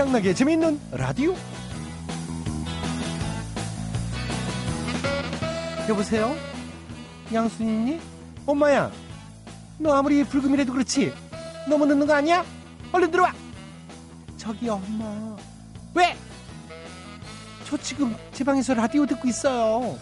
최양락의 0.00 0.34
재미있는 0.34 0.80
라디오. 0.92 1.36
여보세요? 5.90 6.34
양순이니? 7.30 8.00
엄마야, 8.46 8.90
너 9.76 9.92
아무리 9.92 10.24
불금이라도 10.24 10.72
그렇지. 10.72 11.12
너무 11.68 11.84
늦는 11.84 12.06
거 12.06 12.14
아니야? 12.14 12.46
얼른 12.92 13.10
들어와. 13.10 13.34
저기 14.38 14.70
엄마. 14.70 15.36
왜? 15.94 16.16
저 17.64 17.76
지금 17.76 18.16
제 18.32 18.42
방에서 18.42 18.72
라디오 18.72 19.04
듣고 19.04 19.28
있어요. 19.28 19.98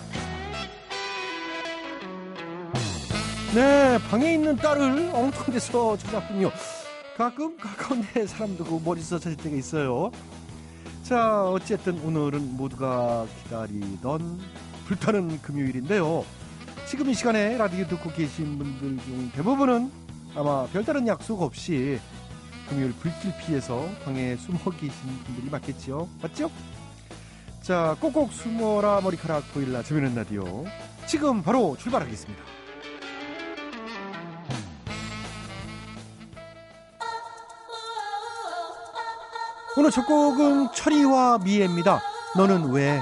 네, 3.52 3.98
방에 4.08 4.34
있는 4.34 4.54
딸을 4.54 5.10
엉뚱해서 5.12 5.98
찾았군요. 5.98 6.52
가끔 7.18 7.56
가까운 7.56 8.00
데 8.14 8.24
사람도 8.28 8.64
그 8.64 8.80
머리서 8.84 9.18
찾을 9.18 9.36
때가 9.36 9.56
있어요. 9.56 10.12
자, 11.02 11.42
어쨌든 11.46 11.98
오늘은 11.98 12.56
모두가 12.56 13.26
기다리던 13.42 14.38
불타는 14.86 15.42
금요일인데요. 15.42 16.24
지금 16.88 17.10
이 17.10 17.14
시간에 17.14 17.58
라디오 17.58 17.88
듣고 17.88 18.12
계신 18.12 18.56
분들 18.56 19.04
중 19.04 19.32
대부분은 19.32 19.90
아마 20.36 20.66
별다른 20.68 21.08
약속 21.08 21.42
없이 21.42 21.98
금요일 22.68 22.92
불길 22.92 23.32
피해서 23.40 23.84
방에 24.04 24.36
숨어 24.36 24.70
계신 24.78 24.94
분들이 25.24 25.50
맞겠죠. 25.50 26.08
맞죠? 26.22 26.52
자, 27.62 27.96
꼭꼭 28.00 28.32
숨어라 28.32 29.00
머리카락 29.00 29.42
보일라 29.52 29.82
재미있는 29.82 30.14
라디오. 30.14 30.64
지금 31.08 31.42
바로 31.42 31.76
출발하겠습니다. 31.80 32.57
오늘 39.78 39.92
첫 39.92 40.06
곡은 40.06 40.72
철이와 40.72 41.38
미애입니다. 41.38 42.02
너는 42.36 42.72
왜? 42.72 43.00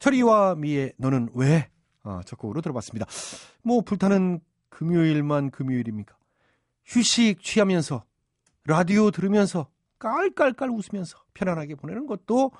철이와 0.00 0.54
미애 0.54 0.92
너는 0.96 1.28
왜? 1.34 1.71
아, 2.02 2.20
첫 2.24 2.36
곡으로 2.36 2.60
들어봤습니다. 2.60 3.06
뭐 3.62 3.80
불타는 3.82 4.40
금요일만 4.68 5.50
금요일입니까? 5.50 6.16
휴식 6.84 7.42
취하면서 7.42 8.04
라디오 8.64 9.10
들으면서 9.10 9.68
깔깔깔 9.98 10.70
웃으면서 10.70 11.18
편안하게 11.34 11.76
보내는 11.76 12.06
것도 12.06 12.50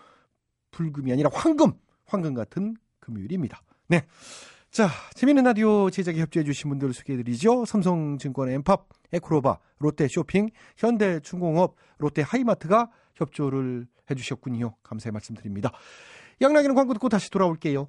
불금이 0.71 1.13
아니라 1.13 1.31
황금, 1.33 1.73
황금 2.07 2.35
같은 2.35 2.77
금요일입니다. 3.01 3.61
네. 3.89 4.07
자, 4.71 4.89
재미있는 5.15 5.45
라디오 5.45 5.91
제작에 5.91 6.19
협조해 6.19 6.45
주신 6.45 6.71
분들 6.71 6.95
소개해드리죠. 6.95 7.67
삼성증권 7.67 8.49
엠팝, 8.49 8.89
에코로바, 9.13 9.59
롯데 9.79 10.09
쇼핑, 10.09 10.49
현대중공업, 10.79 11.77
롯데 11.99 12.23
하이마트가 12.23 12.91
협조를 13.17 13.87
해주셨군요. 14.11 14.77
감사의 14.83 15.13
말씀드립니다. 15.13 15.73
양락이는 16.41 16.75
광고 16.75 16.95
듣고 16.95 17.09
다시 17.09 17.31
돌아올게요. 17.31 17.89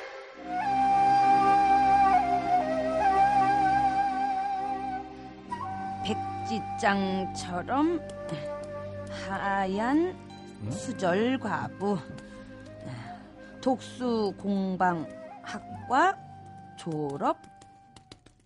백지장처럼 6.51 8.01
하얀 9.27 10.13
수절 10.69 11.39
과부 11.39 11.97
독수 13.61 14.33
공방 14.37 15.07
학과 15.43 16.17
졸업 16.77 17.37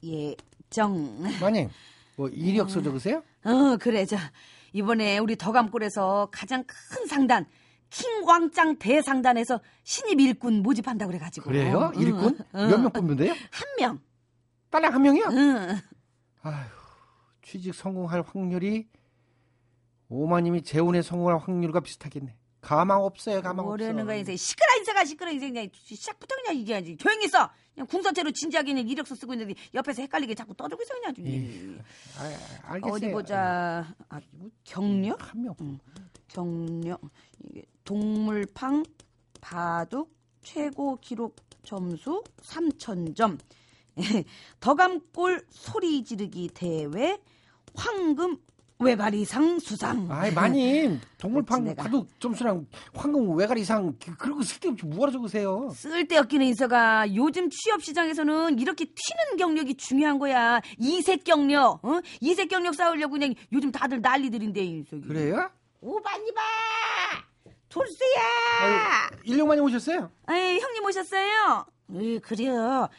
예정 0.03 1.23
마님, 1.41 1.69
뭐 2.15 2.27
이력서 2.29 2.81
적으세요? 2.83 3.23
어 3.43 3.77
그래 3.79 4.05
저 4.05 4.17
이번에 4.73 5.17
우리 5.17 5.35
덕암골에서 5.35 6.29
가장 6.31 6.63
큰 6.67 7.07
상단 7.07 7.47
킹왕짱 7.89 8.77
대상단에서 8.77 9.61
신입 9.83 10.19
일꾼 10.19 10.61
모집한다 10.61 11.07
그래가지고 11.07 11.49
그래요? 11.49 11.91
응, 11.95 12.01
일꾼? 12.01 12.37
응. 12.55 12.67
몇명 12.69 12.91
뽑는데요? 12.91 13.31
한 13.31 13.67
명 13.79 13.99
딸랑 14.69 14.93
한 14.93 15.01
명이요? 15.01 15.25
응. 15.31 15.79
아휴, 16.43 16.53
취직 17.45 17.73
성공할 17.75 18.23
확률이 18.25 18.87
오마님이 20.09 20.63
재혼에 20.63 21.01
성공할 21.01 21.37
확률과 21.39 21.79
비슷하겠네. 21.79 22.35
가망 22.61 23.03
없어요, 23.03 23.43
가망 23.43 23.59
없어. 23.59 23.77
뭐라는 23.77 24.05
거야 24.05 24.15
인생 24.15 24.35
시끄러 24.35 24.75
인생아 24.79 25.05
시끄러 25.05 25.31
인생 25.31 25.53
그냥 25.53 25.69
시작부터 25.71 26.35
그냥 26.35 26.55
얘기하지 26.61 26.97
조용히 26.97 27.25
있어 27.25 27.51
그냥 27.75 27.85
궁서체로 27.85 28.31
진지하게 28.31 28.73
그냥 28.73 28.89
이력서 28.89 29.13
쓰고 29.13 29.33
있는데 29.35 29.53
옆에서 29.75 30.01
헷갈리게 30.01 30.33
자꾸 30.33 30.55
떠들고 30.55 30.81
있어 30.81 30.95
그냥 30.95 31.13
좀. 31.13 31.27
예. 31.27 31.77
아, 32.17 32.71
알겠어요. 32.71 32.93
어디 32.93 33.11
보자 33.11 33.95
아, 34.09 34.19
경력 34.63 35.31
한 35.31 35.43
명. 35.43 35.55
음. 35.61 35.79
경력 36.27 37.01
이게 37.43 37.63
동물팡 37.83 38.83
바둑 39.41 40.11
최고 40.41 40.97
기록 40.99 41.35
점수 41.61 42.23
3,000점 42.41 43.37
덕암골 44.59 45.45
소리 45.49 46.03
지르기 46.03 46.49
대회 46.53 47.19
황금 47.77 48.37
외가리상 48.77 49.59
수상 49.59 50.05
아이, 50.11 50.33
마님, 50.33 50.99
내가. 51.63 51.83
바둑 51.83 52.09
점수랑 52.19 52.67
황금 52.93 53.33
외가리상, 53.37 53.95
그- 54.03 54.17
그런 54.17 54.37
거 54.37 54.43
쓸데없이 54.43 54.85
뭐하러 54.85 55.13
적으세요? 55.13 55.69
쓸데없기는 55.73 56.45
있어가 56.47 57.05
요즘 57.15 57.49
취업 57.49 57.81
시장에서는 57.83 58.59
이렇게 58.59 58.83
튀는 58.85 59.37
경력이 59.37 59.75
중요한 59.75 60.19
거야 60.19 60.59
이색 60.77 61.23
경력 61.23 61.79
어? 61.85 62.01
이색 62.19 62.49
경력 62.49 62.75
쌓으려고 62.75 63.13
그냥 63.13 63.33
요즘 63.53 63.71
다들 63.71 64.01
난리들인데 64.01 64.83
저기. 64.89 65.07
그래요? 65.07 65.49
오반이봐 65.79 66.41
돌쇠야 67.69 69.09
일룡마님 69.23 69.63
오셨어요? 69.63 70.11
에이, 70.29 70.59
형님 70.59 70.83
오셨어요? 70.85 71.65
에 71.93 72.19
그래요. 72.19 72.89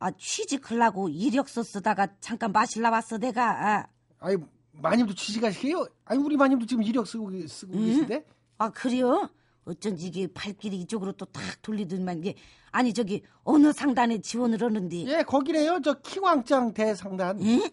아, 0.00 0.10
취직하려고 0.18 1.08
이력서 1.08 1.62
쓰다가 1.62 2.08
잠깐 2.20 2.52
마실라 2.52 2.90
왔어, 2.90 3.18
내가. 3.18 3.50
아 3.50 3.86
이, 4.24 4.36
마님도 4.72 5.14
취직하시게요? 5.14 5.86
아니, 6.04 6.22
우리 6.22 6.36
마님도 6.36 6.66
지금 6.66 6.82
이력 6.82 7.06
쓰고, 7.06 7.28
계- 7.28 7.46
쓰고 7.46 7.72
계신데? 7.78 8.24
아, 8.58 8.70
그래요? 8.70 9.28
어쩐지 9.64 10.06
이게 10.06 10.26
발길이 10.32 10.78
이쪽으로 10.80 11.12
또탁 11.12 11.42
돌리더만 11.60 12.20
이게 12.20 12.34
아니 12.72 12.94
저기 12.94 13.22
어느 13.44 13.70
상단에 13.70 14.22
지원을 14.22 14.62
하는데 14.62 14.96
예, 15.06 15.22
거기래요. 15.22 15.80
저 15.84 15.92
킹왕짱 16.00 16.72
대상단. 16.72 17.38
응? 17.42 17.68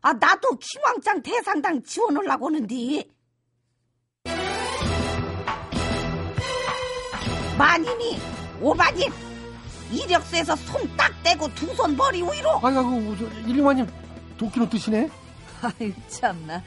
아 0.00 0.12
나도 0.14 0.58
킹왕짱 0.58 1.22
대상당 1.22 1.80
지원하려고 1.84 2.46
하는데 2.46 3.04
마님이 7.56 8.18
오바님 8.60 9.12
이력서에서 9.92 10.56
손 10.56 10.82
딱 10.96 11.12
떼고 11.22 11.46
두 11.54 11.72
손 11.76 11.96
머리 11.96 12.18
위로 12.22 12.58
아이고, 12.62 13.16
저 13.16 13.26
일룡마님 13.48 13.86
도끼로 14.38 14.68
뜨시네? 14.68 15.08
아유 15.62 15.92
참나. 16.08 16.62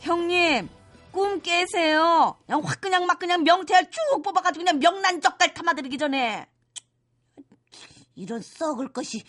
형님 0.00 0.68
꿈 1.10 1.40
깨세요. 1.40 2.36
그냥 2.46 2.62
확 2.64 2.80
그냥 2.80 3.06
막 3.06 3.18
그냥 3.18 3.44
명태알 3.44 3.90
쭉 3.90 4.22
뽑아가지고 4.22 4.64
그냥 4.64 4.78
명란젓갈 4.78 5.54
담아드리기 5.54 5.98
전에. 5.98 6.46
이런 8.14 8.40
썩을 8.40 8.92
것이. 8.92 9.22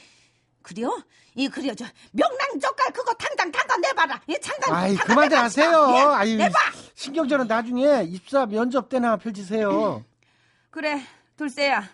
그래요? 0.61 1.03
이 1.35 1.49
그래요. 1.49 1.75
저 1.75 1.85
명란젓갈 2.11 2.93
그거 2.93 3.13
당장 3.13 3.51
담가 3.51 3.75
내봐라. 3.77 4.21
이 4.27 4.39
장단 4.39 4.73
아이, 4.73 4.95
그만들 4.95 5.37
하세요. 5.37 5.87
예, 5.95 5.99
아유, 6.01 6.37
내봐. 6.37 6.57
신경전은 6.95 7.47
나중에 7.47 8.03
입사 8.03 8.45
면접 8.45 8.87
때나 8.87 9.17
펼치세요. 9.17 10.03
그래 10.69 11.01
둘째야. 11.35 11.89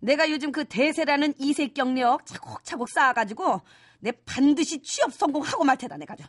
내가 0.00 0.30
요즘 0.30 0.52
그 0.52 0.64
대세라는 0.64 1.34
이색 1.38 1.74
경력 1.74 2.24
차곡차곡 2.26 2.88
쌓아가지고 2.88 3.60
내 4.00 4.12
반드시 4.12 4.82
취업 4.82 5.12
성공하고 5.12 5.64
말 5.64 5.76
테다 5.76 5.96
내가 5.96 6.16
좀. 6.16 6.26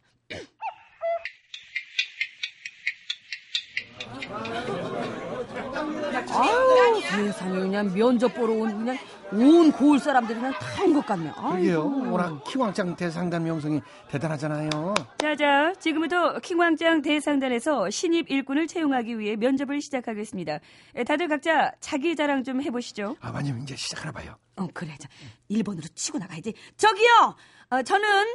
아유 6.37 7.01
세상에 7.01 7.59
그냥 7.59 7.93
면접 7.93 8.33
보러 8.33 8.53
온 8.53 8.69
그냥 8.77 8.97
온 9.31 9.71
고을 9.71 9.99
사람들이 9.99 10.39
그냥 10.39 10.53
다온 10.53 10.93
것 10.93 11.05
같네. 11.05 11.31
아유. 11.35 11.51
그러게요. 11.51 12.11
워낙 12.11 12.43
키왕짱 12.45 12.95
대상단 12.95 13.43
명성이 13.43 13.81
대단하잖아요. 14.09 14.69
자자, 15.17 15.73
지금부터 15.79 16.39
킹왕짱 16.39 17.01
대상단에서 17.01 17.89
신입 17.89 18.29
일꾼을 18.29 18.67
채용하기 18.67 19.17
위해 19.19 19.35
면접을 19.35 19.81
시작하겠습니다. 19.81 20.59
에, 20.95 21.03
다들 21.03 21.27
각자 21.27 21.71
자기 21.79 22.15
자랑 22.15 22.43
좀 22.43 22.61
해보시죠. 22.61 23.15
아, 23.21 23.31
마님 23.31 23.59
이제 23.63 23.75
시작하나 23.75 24.11
봐요. 24.11 24.35
어 24.57 24.67
그래 24.73 24.95
자 24.97 25.09
1번으로 25.51 25.83
치고 25.95 26.17
나가야지 26.17 26.53
저기요 26.77 27.35
어, 27.71 27.81
저는 27.83 28.25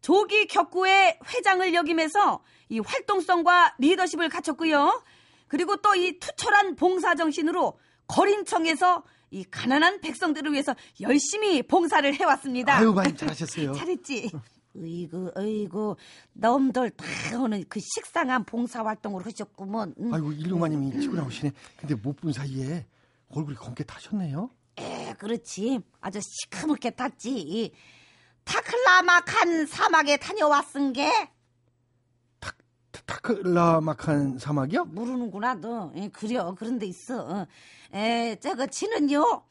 조기 0.00 0.46
격구의 0.46 1.18
회장을 1.34 1.74
역임해서 1.74 2.40
이 2.70 2.78
활동성과 2.80 3.74
리더십을 3.78 4.30
갖췄고요 4.30 5.02
그리고 5.48 5.76
또 5.76 5.94
이 5.94 6.18
투철한 6.18 6.76
봉사 6.76 7.14
정신으로 7.14 7.78
거린청에서 8.06 9.02
이 9.30 9.44
가난한 9.44 10.00
백성들을 10.00 10.52
위해서 10.52 10.74
열심히 11.00 11.62
봉사를 11.62 12.14
해왔습니다 12.14 12.76
아유, 12.76 12.92
마님 12.92 13.16
잘하셨어요. 13.16 13.72
잘했지 13.74 14.30
으이구 14.76 15.32
으이구 15.38 15.96
놈들 16.34 16.90
다 16.90 17.04
오늘 17.40 17.64
그 17.68 17.80
식상한 17.80 18.44
봉사 18.44 18.84
활동을 18.84 19.24
하셨구먼 19.26 19.94
음. 19.98 20.12
아이고, 20.14 20.32
일루마님이 20.32 21.00
치고 21.00 21.14
나오시네. 21.16 21.50
근데 21.76 21.94
못 21.94 22.16
본 22.16 22.32
사이에 22.32 22.86
얼굴이 23.30 23.56
검게 23.56 23.84
타셨네요. 23.84 24.50
에, 24.78 25.14
그렇지. 25.18 25.80
아주 26.00 26.20
시커멓게 26.22 26.90
탔지. 26.90 27.72
타클라마칸 28.44 29.66
사막에 29.66 30.16
다녀왔은 30.18 30.92
게 30.92 31.10
타, 32.96 33.02
타클라마칸 33.06 34.38
사막이요? 34.38 34.86
모르는구나 34.86 35.54
너. 35.54 35.92
에, 35.94 36.08
그려 36.08 36.54
그런 36.54 36.78
데 36.78 36.86
있어. 36.86 37.46
에, 37.92 38.36
저거 38.40 38.66
지는요. 38.66 39.42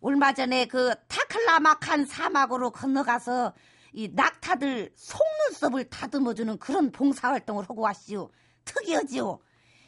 얼마 0.00 0.32
전에 0.32 0.66
그 0.66 0.94
타클라마칸 1.08 2.06
사막으로 2.06 2.70
건너가서 2.70 3.52
이 3.92 4.08
낙타들 4.12 4.92
속눈썹을 4.94 5.84
다듬어주는 5.90 6.58
그런 6.58 6.92
봉사활동을 6.92 7.64
하고 7.64 7.82
왔시오. 7.82 8.30
특이하지요. 8.64 9.38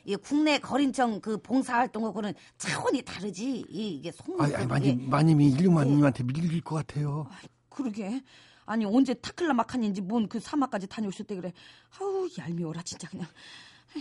이 0.04 0.16
국내 0.16 0.58
거린청 0.58 1.20
그 1.20 1.36
봉사활동하고는 1.42 2.32
차원이 2.56 3.02
다르지. 3.02 3.66
이, 3.68 3.88
이게 3.96 4.10
속눈썹. 4.12 4.46
아니, 4.46 4.54
아니 4.56 4.66
마님, 4.66 5.10
마님이 5.10 5.50
일루마님한테 5.52 6.24
밀릴 6.24 6.62
것 6.62 6.76
같아요. 6.76 7.28
그러게. 7.68 8.22
아니 8.68 8.84
언제 8.84 9.14
타클라마칸인지 9.14 10.02
뭔 10.02 10.28
그 10.28 10.40
사막까지 10.40 10.86
다녀오셨대 10.88 11.34
그래. 11.36 11.52
아우 12.00 12.28
얄미워라 12.38 12.82
진짜 12.82 13.08
그냥. 13.08 13.26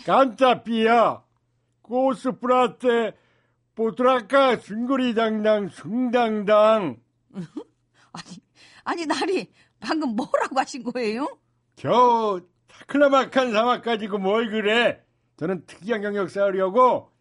깜짝이야. 0.05 1.23
고스프라테 1.81 3.15
보트라카 3.75 4.57
승거리당당 4.57 5.69
승당당. 5.69 6.97
아니 8.11 8.37
아니 8.83 9.05
나리 9.05 9.51
방금 9.79 10.15
뭐라고 10.15 10.59
하신 10.59 10.83
거예요? 10.83 11.37
저 11.75 12.41
타클라마칸 12.67 13.51
사막 13.53 13.83
가지고 13.83 14.17
뭘 14.17 14.49
그래? 14.49 15.03
저는 15.37 15.65
특이한 15.67 16.01
경력 16.01 16.29
쌓으려고 16.29 17.11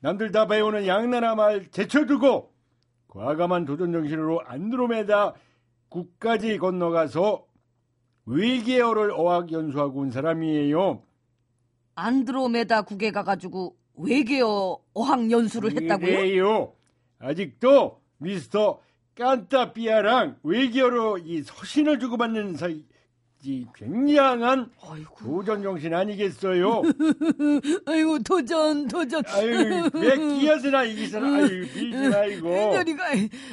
남들 0.00 0.30
다 0.30 0.46
배우는 0.46 0.86
양나라 0.86 1.34
말 1.34 1.68
제쳐두고 1.70 2.54
과감한 3.08 3.64
도전 3.64 3.92
정신으로 3.92 4.42
안드로메다 4.46 5.34
국까지 5.96 6.58
건너가서 6.58 7.46
외계어를 8.26 9.12
어학 9.12 9.50
연수하고 9.50 10.00
온 10.00 10.10
사람이에요. 10.10 11.02
안드로메다 11.94 12.82
국에 12.82 13.10
가가지고 13.10 13.74
외계어 13.94 14.78
어학 14.92 15.30
연수를 15.30 15.70
했다고요? 15.70 16.16
그래요. 16.16 16.74
아직도 17.18 18.02
미스터 18.18 18.78
깐타피아랑 19.14 20.40
외계어로 20.42 21.16
이 21.18 21.42
서신을 21.42 21.98
주고받는 21.98 22.56
사이 22.56 22.84
이 23.46 23.64
굉장한 23.76 24.70
아이고. 24.82 25.14
도전 25.18 25.62
정신 25.62 25.94
아니겠어요? 25.94 26.82
아이고 27.86 28.18
도전 28.24 28.88
도전. 28.88 29.22
아유 29.28 29.88
왜 29.94 30.16
끼어드나 30.16 30.82
이 30.84 31.06
사람 31.06 31.34
아유 31.34 31.64
빌지 31.72 32.08
말고. 32.08 32.48
인연이가 32.48 33.04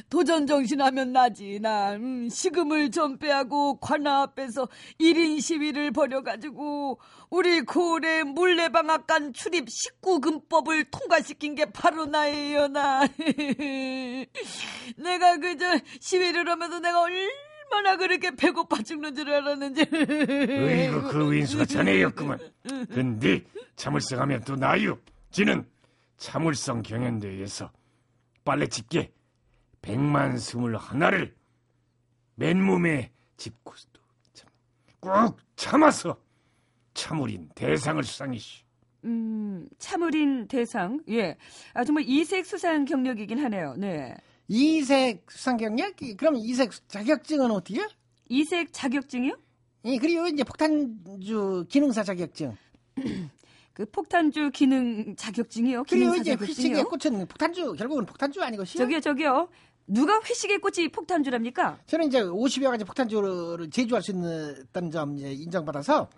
도전 0.10 0.48
정신 0.48 0.82
하면 0.82 1.14
나지 1.14 1.60
나. 1.60 1.94
음, 1.94 2.28
시금을 2.30 2.90
좀 2.90 3.18
빼하고 3.20 3.78
관아 3.80 4.24
앞에서 4.24 4.68
1인 5.00 5.40
시위를 5.40 5.92
벌여가지고 5.92 7.00
우리 7.30 7.62
고을의 7.62 8.24
물레방앗간 8.24 9.34
출입 9.34 9.66
19금법을 9.68 10.88
통과시킨 10.92 11.54
게 11.56 11.66
바로 11.66 12.06
나예요 12.06 12.68
나. 12.68 13.08
내가 14.98 15.38
그저 15.38 15.66
시위를 16.00 16.50
하면서 16.50 16.80
내가 16.80 17.02
얼 17.02 17.14
마나 17.74 17.98
그렇게 17.98 18.32
배고파 18.32 18.82
죽는 18.82 19.16
줄 19.16 19.34
알았는지 19.34 19.86
으이구 19.92 21.12
그 21.12 21.32
윈수가 21.32 21.66
자네였구만 21.66 22.40
근데 22.90 23.44
참을성 23.76 24.20
하면 24.22 24.42
또 24.42 24.56
나유 24.56 24.98
지는 25.32 25.68
참을성 26.18 26.84
경연대회에서 26.84 27.72
빨래 28.46 28.68
집게 28.68 29.12
백만 29.82 30.38
스물 30.38 30.78
하나를 30.78 31.36
맨몸에 32.36 33.12
참, 33.38 33.54
꾹 35.00 35.38
참아서 35.56 36.18
참으린 36.94 37.50
대상을 37.56 38.04
수상했시 38.04 38.64
음, 39.06 39.68
참으린 39.78 40.48
대상. 40.48 41.04
예. 41.10 41.36
아, 41.74 41.84
정말 41.84 42.06
이색 42.08 42.46
수상 42.46 42.86
경력이긴 42.86 43.38
하네요. 43.44 43.76
네. 43.78 44.16
이색 44.54 45.26
수상 45.32 45.58
경력? 45.58 45.96
그럼 46.18 46.36
이색 46.36 46.72
자격증은 46.88 47.50
어디요? 47.50 47.90
이색 48.30 48.72
자격증이요? 48.72 49.36
예, 49.86 49.98
그리고 49.98 50.28
이제 50.28 50.44
폭탄주 50.44 51.66
기능사 51.68 52.04
자격증. 52.04 52.56
그 53.74 53.86
폭탄주 53.88 54.52
기능 54.52 55.16
자격증이요? 55.16 55.86
그리고 55.90 56.14
이제 56.14 56.36
자격증이요? 56.36 56.78
회식의 56.78 56.84
꽃은 56.84 57.26
폭탄주, 57.26 57.74
결국은 57.74 58.06
폭탄주 58.06 58.44
아니것이요? 58.44 58.84
저기요, 58.84 59.00
저기요. 59.00 59.50
누가 59.88 60.22
회식의 60.22 60.60
꽃이 60.60 60.90
폭탄주랍니까? 60.90 61.80
저는 61.88 62.06
이제 62.06 62.22
50여 62.22 62.70
가지 62.70 62.86
폭탄주를 62.86 63.72
제조할 63.72 64.04
수 64.04 64.12
있다는 64.12 64.92
점 64.92 65.18
이제 65.18 65.34
인정받아서 65.34 66.10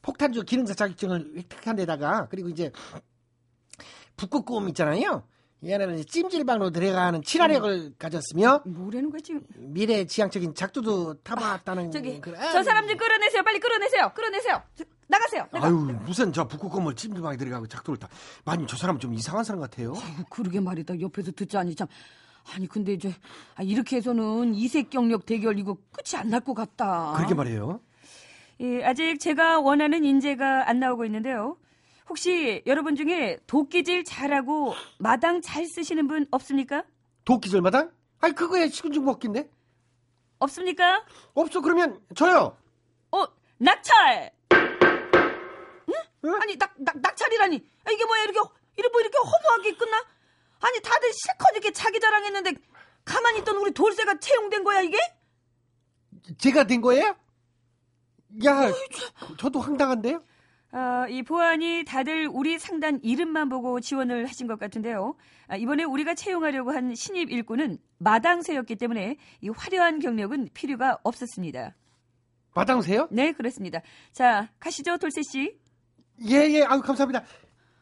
폭탄주 0.00 0.44
기능사 0.44 0.72
자격증을 0.72 1.34
획득한 1.36 1.76
데다가 1.76 2.28
그리고 2.30 2.48
이제 2.48 2.72
북극곰 4.16 4.70
있잖아요. 4.70 5.22
얘네는 5.64 6.04
찜질방으로 6.06 6.70
들어가는 6.70 7.22
친화력을 7.22 7.94
가졌으며 7.98 8.62
뭐라는 8.64 9.10
거야, 9.10 9.20
지금? 9.20 9.42
미래 9.56 10.04
지향적인 10.04 10.54
작두도 10.54 11.14
타봤다는 11.22 11.90
저기, 11.90 12.20
그런- 12.20 12.40
저 12.52 12.62
사람 12.62 12.86
좀 12.86 12.96
끌어내세요. 12.96 13.42
빨리 13.42 13.58
끌어내세요. 13.58 14.12
끌어내세요. 14.14 14.62
저, 14.76 14.84
나가세요. 15.08 15.48
나가. 15.50 15.66
아유 15.66 15.74
무슨 16.04 16.32
저 16.32 16.46
북극곰을 16.46 16.94
찜질방에 16.94 17.36
들어가고 17.38 17.66
작두를 17.66 17.98
타 17.98 18.08
마님 18.44 18.66
저 18.66 18.76
사람 18.76 18.98
좀 18.98 19.14
이상한 19.14 19.42
사람 19.42 19.60
같아요 19.60 19.94
아이고, 19.96 20.24
그러게 20.30 20.60
말이다. 20.60 21.00
옆에서 21.00 21.32
듣자니 21.32 21.74
참. 21.74 21.88
아니 22.54 22.66
근데 22.68 22.92
이제 22.92 23.12
아, 23.56 23.62
이렇게 23.62 23.96
해서는 23.96 24.54
이색 24.54 24.90
경력 24.90 25.26
대결 25.26 25.58
이거 25.58 25.74
끝이 25.92 26.18
안 26.20 26.28
날 26.30 26.40
것 26.40 26.54
같다. 26.54 27.14
그렇게 27.16 27.34
말해요 27.34 27.80
예, 28.60 28.84
아직 28.84 29.18
제가 29.18 29.60
원하는 29.60 30.04
인재가 30.04 30.68
안 30.68 30.78
나오고 30.80 31.04
있는데요. 31.06 31.56
혹시 32.08 32.62
여러분 32.66 32.96
중에 32.96 33.38
도끼질 33.46 34.04
잘하고 34.04 34.74
마당 34.98 35.40
잘 35.40 35.66
쓰시는 35.66 36.06
분 36.08 36.26
없습니까? 36.30 36.84
도끼절마당? 37.24 37.92
아니 38.20 38.34
그거야 38.34 38.68
식은죽 38.68 39.04
먹기인데 39.04 39.48
없습니까? 40.38 41.04
없어 41.34 41.60
그러면 41.60 42.00
저요 42.14 42.56
어, 43.12 43.24
낙찰! 43.58 44.32
응? 46.24 46.32
아니 46.40 46.56
낙, 46.56 46.72
낙, 46.78 46.98
낙찰이라니 46.98 47.64
아, 47.84 47.90
이게 47.90 48.04
뭐야 48.04 48.22
이렇게 48.24 48.38
이렇게 48.76 48.92
뭐 48.92 49.00
이렇게 49.00 49.18
허무하게 49.18 49.76
끝나? 49.76 50.04
아니 50.60 50.80
다들 50.80 51.10
실컷 51.12 51.50
이렇게 51.52 51.72
자기 51.72 52.00
자랑했는데 52.00 52.54
가만히 53.04 53.38
있던 53.40 53.56
우리 53.56 53.70
돌쇠가 53.72 54.18
채용된 54.18 54.64
거야 54.64 54.80
이게? 54.80 54.98
제가 56.38 56.64
된 56.64 56.80
거예요? 56.80 57.16
야 58.44 58.70
저도 59.38 59.60
황당한데요 59.60 60.22
아, 60.70 61.06
이 61.08 61.22
보안이 61.22 61.84
다들 61.86 62.28
우리 62.30 62.58
상단 62.58 63.00
이름만 63.02 63.48
보고 63.48 63.80
지원을 63.80 64.26
하신 64.26 64.46
것 64.46 64.58
같은데요. 64.58 65.16
아, 65.46 65.56
이번에 65.56 65.84
우리가 65.84 66.14
채용하려고 66.14 66.72
한 66.72 66.94
신입 66.94 67.30
일꾼은 67.30 67.78
마당새였기 67.98 68.76
때문에 68.76 69.16
이 69.40 69.48
화려한 69.48 69.98
경력은 70.00 70.50
필요가 70.52 70.98
없었습니다. 71.04 71.74
마당세요? 72.54 73.08
네, 73.10 73.32
그렇습니다. 73.32 73.80
자, 74.12 74.50
가시죠, 74.58 74.98
돌쇠 74.98 75.22
씨. 75.22 75.58
예 76.28 76.50
예 76.52 76.62
아유 76.64 76.80
감사합니다 76.80 77.24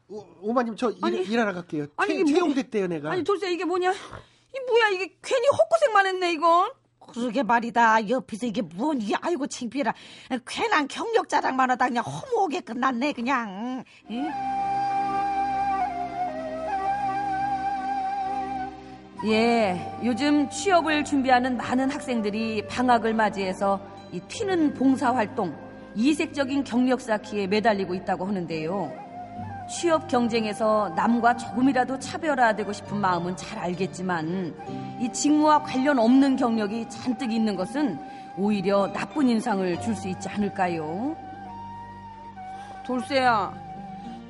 오, 0.08 0.22
오마님 0.42 0.76
저 0.76 0.90
일, 0.90 0.98
아니, 1.00 1.22
일 1.22 1.40
하러 1.40 1.54
갈게요 1.54 1.86
아니, 1.96 2.08
채, 2.08 2.14
이게 2.20 2.22
뭐- 2.24 2.32
채용됐대요 2.34 2.86
내가 2.86 3.10
아니 3.12 3.24
돌쇠 3.24 3.50
이게 3.50 3.64
뭐냐? 3.64 3.90
이 3.92 4.60
뭐야 4.68 4.88
이게 4.90 5.16
괜히 5.22 5.46
헛고생만 5.48 6.06
했네 6.06 6.32
이건. 6.32 6.70
그러게 7.06 7.42
말이다. 7.42 8.08
옆에서 8.08 8.46
이게 8.46 8.62
뭔 8.62 9.00
이게 9.00 9.14
아이고 9.20 9.46
창피해라. 9.46 9.94
괜한 10.46 10.88
경력 10.88 11.28
자랑만 11.28 11.70
하다 11.70 11.88
그냥 11.88 12.04
허무하게 12.04 12.60
끝났네 12.60 13.12
그냥. 13.12 13.84
응? 14.10 14.30
예, 19.24 19.98
요즘 20.04 20.48
취업을 20.50 21.04
준비하는 21.04 21.56
많은 21.56 21.90
학생들이 21.90 22.66
방학을 22.68 23.14
맞이해서 23.14 23.80
이 24.12 24.20
튀는 24.20 24.74
봉사활동, 24.74 25.56
이색적인 25.94 26.64
경력 26.64 27.00
쌓기에 27.00 27.46
매달리고 27.46 27.94
있다고 27.94 28.26
하는데요. 28.26 29.05
취업 29.68 30.06
경쟁에서 30.08 30.90
남과 30.94 31.36
조금이라도 31.36 31.98
차별화되고 31.98 32.72
싶은 32.72 32.98
마음은 33.00 33.36
잘 33.36 33.58
알겠지만 33.58 34.54
이 35.00 35.12
직무와 35.12 35.62
관련 35.62 35.98
없는 35.98 36.36
경력이 36.36 36.88
잔뜩 36.88 37.32
있는 37.32 37.56
것은 37.56 37.98
오히려 38.36 38.92
나쁜 38.92 39.28
인상을 39.28 39.80
줄 39.80 39.94
수 39.96 40.08
있지 40.08 40.28
않을까요? 40.28 41.16
돌쇠야, 42.86 43.52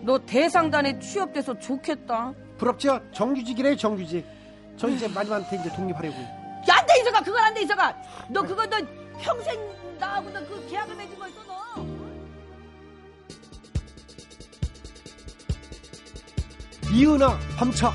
너 0.02 0.18
대상단에 0.18 0.98
취업돼서 0.98 1.58
좋겠다. 1.58 2.32
부럽죠? 2.56 3.00
정규직이래 3.12 3.76
정규직. 3.76 4.24
저 4.76 4.88
이제 4.88 5.06
마지막한테 5.08 5.56
이제 5.56 5.70
독립하려고요. 5.74 6.22
야, 6.24 6.76
안 6.78 6.86
돼, 6.86 7.00
이서가. 7.00 7.20
그건 7.20 7.42
안 7.42 7.52
돼, 7.54 7.62
이서가. 7.62 7.94
너 8.28 8.42
그거 8.42 8.64
너 8.66 8.76
평생 9.20 9.58
나하고 9.98 10.30
너 10.30 10.40
그 10.40 10.66
계약을 10.70 10.94
맺은 10.96 11.18
거 11.18 11.28
있어, 11.28 11.40
너. 11.46 11.95
이은아 16.96 17.38
밤차. 17.58 17.92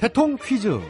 대통 0.00 0.34
퀴즈. 0.42 0.80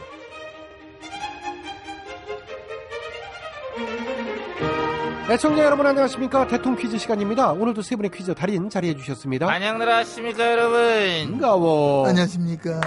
애청자 5.29 5.65
여러분 5.65 5.85
안녕하십니까 5.85 6.47
대통 6.47 6.77
퀴즈 6.77 6.97
시간입니다. 6.97 7.51
오늘도 7.51 7.81
세 7.81 7.97
분의 7.97 8.09
퀴즈 8.11 8.33
달인 8.33 8.69
자리해 8.69 8.95
주셨습니다. 8.95 9.51
안녕들 9.51 9.89
하십니까 9.89 10.49
여러분 10.49 11.31
반가워. 11.31 12.07
안녕하십니까. 12.07 12.79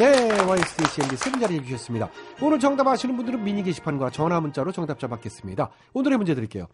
네, 0.00 0.32
YSDCMB 0.42 1.16
세분 1.16 1.40
자리해 1.42 1.62
주셨습니다. 1.62 2.10
오늘 2.42 2.58
정답 2.58 2.88
아시는 2.88 3.16
분들은 3.16 3.44
미니 3.44 3.62
게시판과 3.62 4.10
전화 4.10 4.40
문자로 4.40 4.72
정답자 4.72 5.06
받겠습니다. 5.06 5.70
오늘의 5.92 6.18
문제 6.18 6.34
드릴게요. 6.34 6.66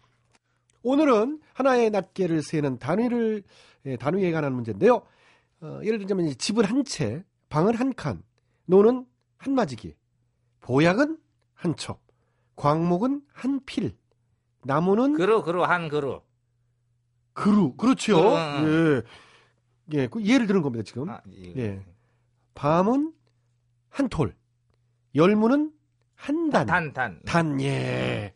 오늘은 0.83 1.41
하나의 1.53 1.91
낱개를 1.91 2.43
세는 2.43 2.79
단위를 2.79 3.43
예, 3.85 3.97
단위에 3.99 4.33
관한 4.33 4.55
문제인데요. 4.55 5.03
어, 5.61 5.81
예를 5.85 5.99
들자면 5.99 6.33
집은 6.39 6.65
한 6.65 6.85
채, 6.85 7.23
방은 7.55 7.77
한 7.77 7.95
칸, 7.95 8.21
노는 8.67 9.07
한 9.37 9.55
마지기, 9.55 9.95
보약은 10.61 11.19
한 11.55 11.77
첩, 11.77 12.01
광목은 12.57 13.23
한 13.33 13.65
필, 13.65 13.97
나무는 14.65 15.13
그루 15.13 15.41
그루 15.45 15.63
한 15.63 15.89
그루 15.89 16.21
그루, 17.33 17.77
그렇죠. 17.77 18.35
응, 18.35 18.65
응. 18.65 19.03
예, 19.95 19.99
예, 20.01 20.07
그 20.09 20.25
예를 20.25 20.49
들은 20.49 20.63
겁니다 20.63 20.83
지금. 20.83 21.09
아, 21.09 21.21
이거. 21.27 21.61
예. 21.61 21.81
밤은 22.57 23.13
한 23.89 24.09
톨, 24.09 24.35
열무는 25.15 25.71
한 26.17 26.51
단. 26.51 26.67
단, 26.67 26.93
단. 26.93 27.21
단, 27.25 27.61
예. 27.61 28.33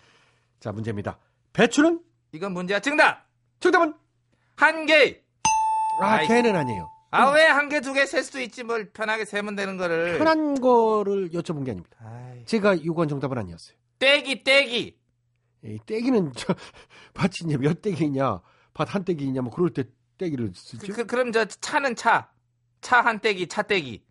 자, 0.60 0.70
문제입니다. 0.70 1.18
배추는? 1.52 2.04
이건 2.30 2.52
문제야 2.52 2.78
정답 2.78 3.26
정답은? 3.58 3.94
한 4.54 4.86
개 4.86 5.20
아, 6.02 6.06
아이. 6.06 6.28
걔는 6.28 6.54
아니에요. 6.54 6.88
아 7.10 7.32
왜 7.32 7.48
한 7.48 7.68
개 7.68 7.80
두 7.80 7.92
개 7.94 8.02
셀 8.06 8.22
수도 8.22 8.40
있지 8.40 8.62
뭘 8.64 8.90
편하게 8.90 9.24
세면 9.24 9.56
되는 9.56 9.76
거를 9.76 10.18
편한 10.18 10.60
거를 10.60 11.30
여쭤본 11.30 11.64
게 11.64 11.70
아닙니다. 11.72 11.96
아이, 12.00 12.44
제가 12.44 12.84
요구한 12.84 13.08
정답은 13.08 13.38
아니었어요. 13.38 13.76
떼기 13.98 14.44
떼기 14.44 14.98
이 15.64 15.78
떼기는, 15.86 16.32
저, 16.36 16.54
밭이 17.14 17.30
이제 17.46 17.56
몇 17.56 17.82
떼기냐, 17.82 18.40
밭 18.74 18.94
한 18.94 19.04
떼기냐, 19.04 19.40
뭐, 19.42 19.50
그럴 19.52 19.70
때 19.70 19.84
떼기를 20.18 20.52
쓰죠. 20.54 20.92
그, 20.92 21.14
럼저 21.14 21.46
차는 21.46 21.96
차 21.96 22.28
차 22.80 23.00
한 23.02 23.18
떼기 23.20 23.48
차 23.48 23.62
떼기 23.62 24.04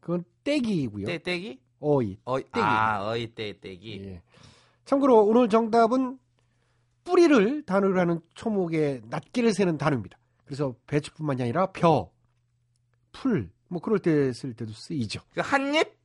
그건 0.00 0.24
떼기이고요. 0.44 1.06
떼 1.06 1.18
떼기 1.18 1.60
어이. 1.80 2.18
어이 2.24 2.42
떼기. 2.42 2.60
아 2.60 3.08
어이 3.08 3.34
떼 3.34 3.58
떼기 3.58 4.02
예. 4.04 4.22
참고로 4.84 5.24
오늘 5.24 5.48
정답은 5.48 6.18
뿌리를 7.04 7.62
단어로 7.64 7.98
하는 7.98 8.20
초목의 8.34 9.02
낱개를 9.06 9.54
세는 9.54 9.78
단어입니다. 9.78 10.18
그래서 10.44 10.74
배추뿐만이 10.86 11.42
아니라 11.42 11.66
벼, 11.72 12.10
풀, 13.12 13.50
뭐 13.68 13.80
그럴 13.80 13.98
때 13.98 14.32
쓸 14.32 14.54
때도 14.54 14.72
쓰이죠. 14.72 15.20
그 15.32 15.40
한입 15.40 15.96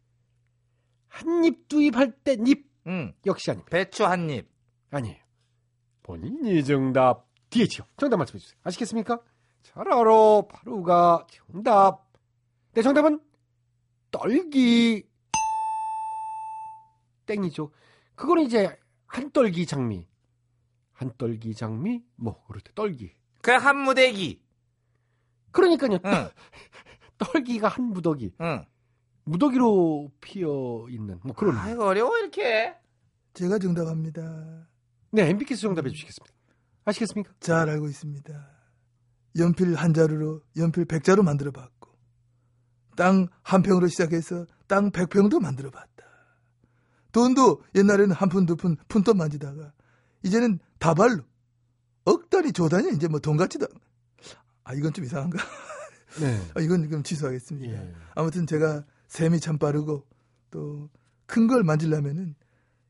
한 1.08 1.44
입 1.44 1.68
두입할 1.68 2.12
때닙응 2.24 3.14
역시 3.26 3.50
아닙니다. 3.52 3.70
배추 3.72 4.06
한 4.06 4.30
입 4.30 4.48
아니에요. 4.92 5.18
본인이 6.04 6.64
정답 6.64 7.28
뒤에죠. 7.50 7.86
정답 7.98 8.18
말씀해 8.18 8.40
주세요. 8.40 8.58
아시겠습니까? 8.64 9.20
잘 9.64 9.88
알아. 9.92 10.42
바로가 10.50 11.28
정답. 11.30 12.08
네, 12.74 12.82
정답은 12.82 13.20
떨기. 14.12 15.08
땡이죠. 17.26 17.72
그거는 18.16 18.44
이제 18.44 18.78
한 19.06 19.32
떨기 19.32 19.66
장미. 19.66 20.08
한 20.94 21.12
떨기 21.18 21.54
장미, 21.54 22.04
뭐, 22.16 22.44
그럴 22.48 22.62
때 22.62 22.72
떨기. 22.74 23.12
그 23.42 23.52
한무대기 23.52 24.42
그러니까요. 25.52 26.00
응. 26.06 26.30
떨기가 27.18 27.68
한 27.68 27.86
무더기. 27.86 28.34
응 28.42 28.66
무더기로 29.26 30.12
피어 30.22 30.86
있는, 30.90 31.20
뭐 31.24 31.36
그런. 31.36 31.58
아이고 31.58 31.84
어려워 31.84 32.18
이렇게 32.18 32.76
제가 33.34 33.60
정답합니다. 33.60 34.68
네, 35.12 35.30
MBK에서 35.30 35.62
정답해 35.64 35.90
주시겠습니다. 35.90 36.34
아시겠습니까? 36.86 37.34
잘 37.42 37.68
알고 37.70 37.88
있습니다. 37.88 38.50
연필 39.38 39.76
한 39.76 39.94
자루로 39.94 40.42
연필 40.56 40.86
백 40.86 41.04
자루 41.04 41.24
만들어 41.24 41.52
봤고, 41.52 41.92
땅 42.96 43.28
한 43.44 43.62
평으로 43.62 43.88
시작해서 43.88 44.46
땅백 44.68 45.10
평도 45.10 45.40
만들어 45.42 45.70
봤다. 45.72 46.06
돈도 47.12 47.64
옛날에는 47.76 48.12
한 48.16 48.30
푼, 48.30 48.46
두 48.46 48.56
푼, 48.56 48.78
푼돈 48.88 49.18
만지다가, 49.18 49.74
이제는 50.24 50.60
다발로, 50.80 51.24
억 52.06 52.30
단위, 52.30 52.52
조 52.54 52.70
단위, 52.70 52.96
이제 52.96 53.08
뭐 53.10 53.20
돈 53.20 53.36
같지도 53.38 53.66
않... 53.70 53.80
아, 54.64 54.74
이건 54.74 54.94
좀 54.94 55.04
이상한가? 55.06 55.38
네. 56.20 56.40
아, 56.56 56.62
이건 56.62 56.90
좀 56.90 57.04
취소하겠습니다. 57.04 57.74
예. 57.74 57.94
아무튼 58.16 58.48
제가 58.48 58.84
셈이 59.08 59.40
참 59.40 59.58
빠르고 59.58 60.06
또 60.52 60.90
큰 61.30 61.48
걸 61.48 61.62
만지려면은 61.64 62.36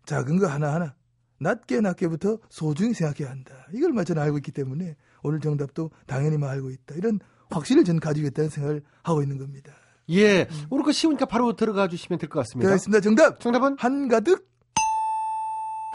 작은 0.05 0.37
거 0.37 0.45
하나하나 0.45 0.95
낮게 1.39 1.81
낮게부터 1.81 2.37
소중히 2.49 2.93
생각해야 2.93 3.31
한다. 3.31 3.65
이걸 3.73 3.93
마 3.93 4.03
저는 4.03 4.21
알고 4.21 4.37
있기 4.37 4.51
때문에 4.51 4.95
오늘 5.23 5.39
정답도 5.39 5.89
당연히 6.05 6.37
뭐 6.37 6.47
알고 6.47 6.69
있다. 6.69 6.93
이런 6.95 7.19
확신을 7.49 7.83
저는 7.83 7.99
가지고 7.99 8.27
있다는 8.27 8.49
생각을 8.51 8.83
하고 9.03 9.23
있는 9.23 9.39
겁니다. 9.39 9.73
예. 10.11 10.47
오늘 10.69 10.83
거 10.85 10.91
쉬우니까 10.91 11.25
바로 11.25 11.55
들어가 11.55 11.87
주시면 11.87 12.19
될 12.19 12.29
것 12.29 12.39
같습니다. 12.41 12.69
되겠습니다. 12.69 13.01
정답! 13.01 13.39
정답은 13.39 13.75
한가득? 13.79 14.47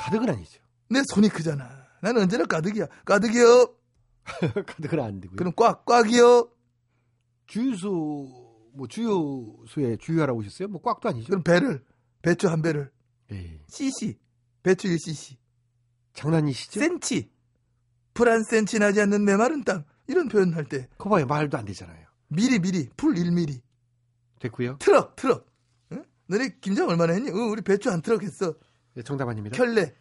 가득은 0.01 0.29
아니죠. 0.31 0.61
내 0.91 1.01
손이 1.07 1.29
크잖아. 1.29 1.69
나는 2.03 2.23
언제나 2.23 2.45
가득이야. 2.45 2.87
가득이요. 3.05 3.73
가득은 4.67 5.01
안 5.01 5.21
되고요. 5.21 5.37
그럼 5.37 5.53
꽉, 5.57 5.85
꽉이요. 5.85 6.49
주유소 7.47 8.69
뭐 8.75 8.87
주유소에 8.89 9.97
주유하라고 9.99 10.41
오셨어요? 10.41 10.69
뭐 10.69 10.81
꽉도 10.83 11.09
아니죠. 11.09 11.29
그럼 11.29 11.43
배를, 11.43 11.85
배추 12.23 12.49
한 12.49 12.63
배를. 12.63 12.91
에이, 13.31 13.61
cc. 13.69 14.19
배추 14.63 14.89
1cc. 14.89 15.37
장난이시죠? 16.15 16.81
센치. 16.81 17.31
불안 18.15 18.43
센치 18.45 18.79
나지 18.79 19.01
않는 19.01 19.25
메마른 19.25 19.65
땅. 19.65 19.85
이런 20.07 20.29
표현 20.29 20.53
할 20.53 20.65
때, 20.65 20.89
그거 20.99 21.11
봐요. 21.11 21.27
말도 21.27 21.57
안 21.57 21.65
되잖아요. 21.65 22.07
미리 22.29 22.59
미리, 22.59 22.89
풀 22.97 23.15
1미리. 23.15 23.61
됐고요. 24.41 24.77
트럭, 24.79 25.17
트럭. 25.17 25.47
응? 25.93 26.05
너네 26.27 26.57
김장 26.61 26.89
얼마나 26.89 27.13
했니? 27.13 27.31
어, 27.31 27.35
우리 27.35 27.63
배추 27.63 27.91
한 27.91 28.03
트럭 28.03 28.23
했어. 28.23 28.55
네, 28.95 29.03
정답 29.03 29.29
아닙니다. 29.29 29.57
켤레, 29.57 29.95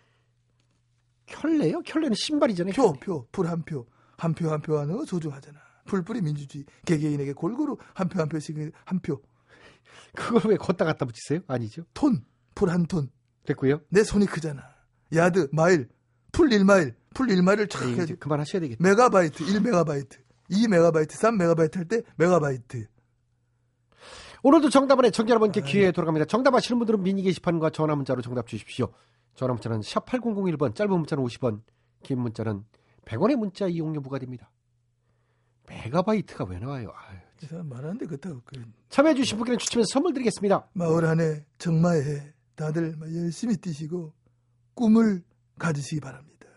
켤레요? 1.25 1.81
켤레는 1.83 2.13
신발이잖아요. 2.15 2.74
표, 2.74 2.93
표, 2.93 3.27
풀 3.31 3.48
한 3.48 3.63
표. 3.63 3.88
한 4.17 4.33
표 4.33 4.50
한 4.51 4.62
표 4.62 4.77
하는 4.77 5.05
소중하잖아. 5.05 5.60
풀뿌리 5.85 6.21
민주주의 6.21 6.65
개개인에게 6.85 7.33
골고루 7.33 7.77
한 7.93 8.07
표 8.09 8.19
한 8.21 8.29
표씩 8.29 8.57
한 8.85 9.00
표. 9.00 9.21
그걸 10.15 10.51
왜 10.51 10.57
걷다 10.57 10.85
갖다 10.85 11.05
붙이세요? 11.05 11.39
아니죠. 11.47 11.83
톤. 11.93 12.23
풀 12.55 12.69
한 12.69 12.85
톤. 12.85 13.09
됐고요. 13.45 13.81
내 13.89 14.03
손이 14.03 14.25
크잖아. 14.27 14.61
야드, 15.13 15.50
마일, 15.51 15.89
풀 16.31 16.50
1마일, 16.50 16.95
풀 17.13 17.27
1마일을 17.27 17.67
촥 17.67 17.85
네, 17.88 17.95
해야지. 17.95 18.15
그만하셔야 18.15 18.61
되겠다. 18.61 18.81
메가바이트, 18.83 19.43
1메가바이트, 19.43 20.17
2메가바이트, 20.51 21.09
3메가바이트 21.09 21.75
할 21.75 21.85
때 21.88 22.01
메가바이트. 22.17 22.88
오늘도 24.43 24.69
정답은 24.69 25.05
애청자 25.05 25.31
여러분께 25.31 25.61
기회 25.61 25.91
돌아갑니다. 25.91 26.25
정답 26.25 26.55
아시는 26.55 26.79
분들은 26.79 27.03
미니 27.03 27.21
게시판과 27.23 27.69
전화 27.71 27.95
문자로 27.95 28.21
정답 28.21 28.47
주십시오. 28.47 28.91
전화 29.35 29.53
문자는 29.53 29.81
샵 29.81 30.05
8001번, 30.05 30.75
짧은 30.75 30.91
문자는 30.91 31.23
50원, 31.23 31.61
긴 32.03 32.19
문자는 32.21 32.63
100원의 33.05 33.35
문자 33.35 33.67
이용료 33.67 34.01
부과됩니다. 34.01 34.50
메가바이트가 35.71 36.45
왜 36.45 36.59
나와요? 36.59 36.93
아유. 36.95 37.17
이 37.41 37.45
사람 37.45 37.69
말하는데 37.69 38.05
그렇다고. 38.05 38.41
그 38.45 38.63
참여해 38.89 39.15
주신 39.15 39.37
분께는 39.37 39.57
추첨해서 39.57 39.87
선물 39.93 40.13
드리겠습니다. 40.13 40.67
마을 40.73 41.07
한해 41.07 41.45
정마의 41.57 42.03
해 42.03 42.33
다들 42.55 42.95
막 42.97 43.13
열심히 43.15 43.57
뛰시고 43.57 44.13
꿈을 44.75 45.23
가지시기 45.57 46.01
바랍니다. 46.01 46.47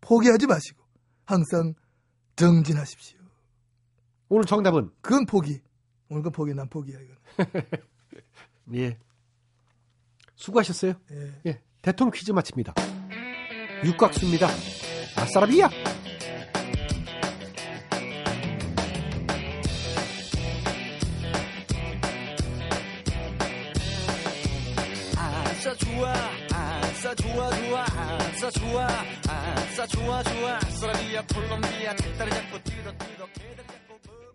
포기하지 0.00 0.46
마시고 0.46 0.82
항상 1.24 1.74
정진하십시오. 2.36 3.20
오늘 4.28 4.44
정답은 4.44 4.90
그건 5.00 5.26
포기. 5.26 5.60
오늘 6.08 6.22
건 6.22 6.32
포기, 6.32 6.54
난 6.54 6.68
포기야 6.68 6.98
이건. 7.00 7.16
예. 8.74 8.98
수고하셨어요. 10.36 10.94
예. 11.12 11.32
예. 11.46 11.62
대통령 11.82 12.12
퀴즈 12.12 12.32
마칩니다. 12.32 12.74
육각수입니다. 13.84 14.48
아싸라비야! 15.16 15.93
아싸 29.84 29.86
좋아 29.86 30.22
좋아 30.22 30.60
사라비아 30.60 31.22
콜롬비아 31.26 31.94
짝다리 31.94 32.30
잡고 32.30 32.58
뛰어 32.64 32.82
개다리 33.26 33.66
잡고 33.68 33.98
붕붕 34.02 34.34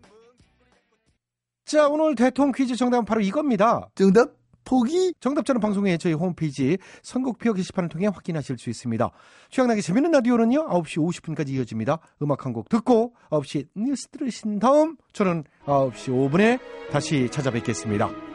자, 1.64 1.88
오늘 1.88 2.14
대통령 2.14 2.52
퀴즈 2.52 2.76
정답은 2.76 3.04
바로 3.04 3.20
이겁니다. 3.20 3.88
정답 3.96 4.30
포기. 4.64 5.12
정답자는 5.18 5.60
방송에 5.60 5.96
저희 5.96 6.12
홈페이지 6.12 6.78
선곡표 7.02 7.52
게시판을 7.54 7.88
통해 7.88 8.06
확인하실 8.06 8.58
수 8.58 8.70
있습니다. 8.70 9.10
취향나게 9.50 9.80
재밌는 9.80 10.12
라디오는요, 10.12 10.68
9시 10.68 10.98
50분까지 10.98 11.48
이어집니다. 11.50 11.98
음악 12.22 12.46
한 12.46 12.52
곡 12.52 12.68
듣고 12.68 13.14
9시 13.30 13.66
뉴스 13.74 14.08
들으신 14.08 14.58
다음 14.60 14.96
저는 15.12 15.44
9시 15.64 16.10
5분에 16.30 16.60
다시 16.92 17.28
찾아뵙겠습니다. 17.30 18.29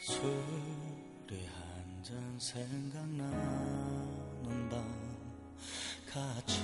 술이 0.00 1.46
한 1.46 2.02
잔 2.02 2.16
생각나는 2.38 3.28
밤 4.70 4.82
같이 6.10 6.56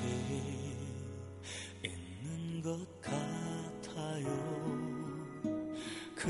있는 1.85 2.63
것 2.63 2.79
같아요. 3.03 4.27
그 6.15 6.25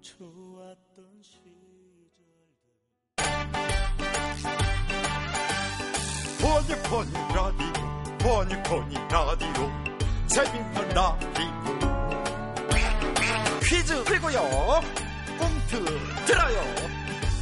좋았던 0.00 1.22
시절들. 1.22 2.26
포니 6.40 6.74
포니 6.82 7.12
라디오 7.32 7.72
포니 8.18 8.62
포니 8.64 8.94
라디오. 9.08 9.70
재밌는 10.26 10.88
라디오. 10.88 11.52
퀴즈 13.62 14.02
풀고요 14.04 14.40
꽁트 15.72 16.24
들어요 16.26 16.62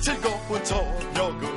즐거운 0.00 0.64
저녁을 0.64 1.48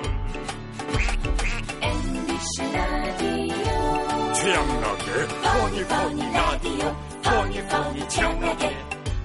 MBC 1.81 2.71
라디오 2.73 4.33
최양락의 4.33 5.05
funny 5.43 5.83
funny 5.85 6.33
라디오 6.33 6.95
funny 7.23 7.67
funny 7.67 8.09
최양락의 8.09 8.75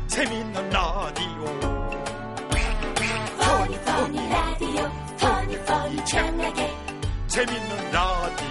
재밌는 0.09 0.71
라디오 0.71 1.45
funny 3.41 3.81
funny 3.81 4.29
라디오 4.29 4.91
funny 5.19 5.59
funny 5.65 6.05
최양락의 6.05 6.77
재밌는 7.29 7.91
라디오 7.93 8.49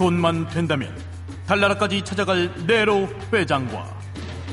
돈만 0.00 0.48
된다면 0.48 0.96
달나라까지 1.46 2.00
찾아갈 2.00 2.50
네로 2.66 3.06
회장과 3.30 3.84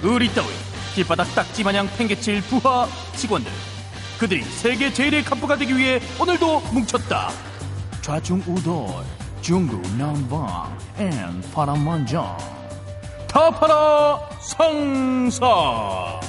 의리 0.04 0.28
따위 0.34 0.48
길바닥 0.94 1.34
딱지 1.34 1.64
마냥 1.64 1.88
팽개칠 1.98 2.42
부하 2.42 2.86
직원들. 3.16 3.50
그들이 4.20 4.42
세계 4.42 4.92
제일의 4.92 5.24
간부가 5.24 5.56
되기 5.56 5.78
위해 5.78 6.02
오늘도 6.20 6.60
뭉쳤다. 6.74 7.30
좌충우돌 8.02 8.90
중구난방 9.40 10.78
and 10.98 11.42
파란만장 11.54 12.38
다 13.30 13.50
팔아 13.50 14.20
상사 14.42 16.20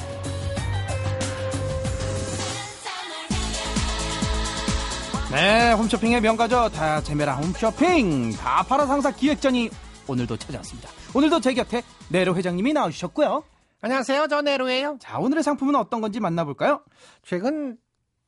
네, 5.30 5.72
홈쇼핑의 5.72 6.20
명가죠. 6.22 6.70
다 6.70 7.02
재미라 7.02 7.36
홈쇼핑. 7.36 8.32
다 8.32 8.62
팔아 8.62 8.86
상사 8.86 9.10
기획전이 9.10 9.68
오늘도 10.06 10.36
찾아왔습니다. 10.38 10.88
오늘도 11.14 11.40
제 11.40 11.52
곁에 11.52 11.82
네로 12.08 12.34
회장님이 12.34 12.72
나오셨고요. 12.72 13.44
안녕하세요. 13.82 14.26
저 14.28 14.40
네로예요. 14.40 14.96
자, 15.00 15.18
오늘의 15.18 15.42
상품은 15.42 15.74
어떤 15.74 16.00
건지 16.00 16.18
만나볼까요? 16.18 16.82
최근 17.22 17.76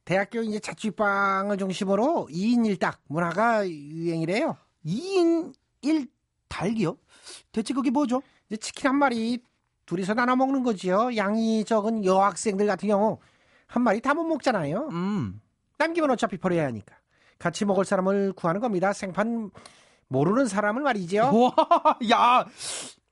대학교 0.04 0.42
이제 0.42 0.58
자취방을 0.60 1.56
중심으로 1.56 2.28
2인 2.30 2.66
1닭 2.76 2.98
문화가 3.08 3.66
유행이래요. 3.66 4.56
2인 4.84 5.54
1닭이요? 5.82 6.98
대체 7.52 7.72
그게 7.72 7.90
뭐죠? 7.90 8.22
이제 8.48 8.58
치킨 8.58 8.88
한 8.90 8.96
마리 8.96 9.42
둘이서 9.86 10.14
나눠 10.14 10.36
먹는 10.36 10.62
거지요. 10.62 11.16
양이 11.16 11.64
적은 11.64 12.04
여학생들 12.04 12.66
같은 12.66 12.88
경우 12.88 13.18
한 13.66 13.82
마리 13.82 14.00
다 14.00 14.12
못 14.14 14.24
먹잖아요. 14.24 14.88
음. 14.92 15.40
남기면 15.80 16.10
어차피 16.10 16.36
버려야 16.36 16.66
하니까. 16.66 16.94
같이 17.38 17.64
먹을 17.64 17.84
사람을 17.84 18.34
구하는 18.34 18.60
겁니다. 18.60 18.92
생판 18.92 19.50
모르는 20.08 20.46
사람을 20.46 20.82
말이죠. 20.82 21.30
와, 21.32 21.98
야, 22.10 22.44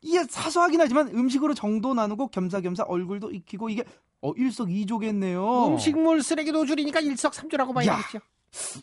이게 0.03 0.23
사소하긴 0.25 0.81
하지만 0.81 1.09
음식으로 1.09 1.55
정도 1.55 1.95
나누고 1.95 2.29
겸사겸사 2.29 2.85
얼굴도 2.85 3.31
익히고 3.31 3.71
이게 3.71 3.85
어 4.21 4.33
일석이조겠네요. 4.37 5.69
음식물 5.69 6.23
쓰레기도 6.23 6.67
줄이니까 6.67 7.01
일석삼조라고 7.01 7.71
야. 7.71 7.75
봐야겠죠. 7.75 8.19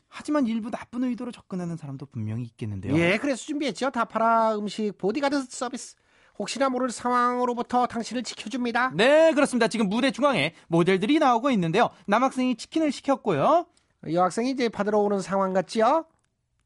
하지만 0.08 0.48
일부 0.48 0.72
나쁜 0.72 1.04
의도로 1.04 1.32
접근하는 1.32 1.78
사람도 1.78 2.08
분명히 2.08 2.44
있겠는데요. 2.44 2.98
예, 2.98 3.18
그래서 3.18 3.44
준비했죠. 3.44 3.92
다파라 3.92 4.56
음식 4.58 4.98
보디가드 4.98 5.46
서비스. 5.50 5.96
혹시나 6.38 6.70
모를 6.70 6.90
상황으로부터 6.92 7.88
당신을 7.88 8.24
지켜줍니다. 8.24 8.92
네, 8.94 9.32
그렇습니다. 9.34 9.68
지금 9.68 9.88
무대 9.88 10.12
중앙에 10.12 10.54
모델들이 10.68 11.18
나오고 11.20 11.50
있는데요. 11.52 11.90
남학생이 12.08 12.56
치킨을 12.58 12.92
시켰고요. 12.92 13.66
여학생이 14.12 14.52
이제 14.52 14.70
받으러 14.70 15.00
오는 15.00 15.20
상황 15.22 15.54
같지요? 15.54 16.06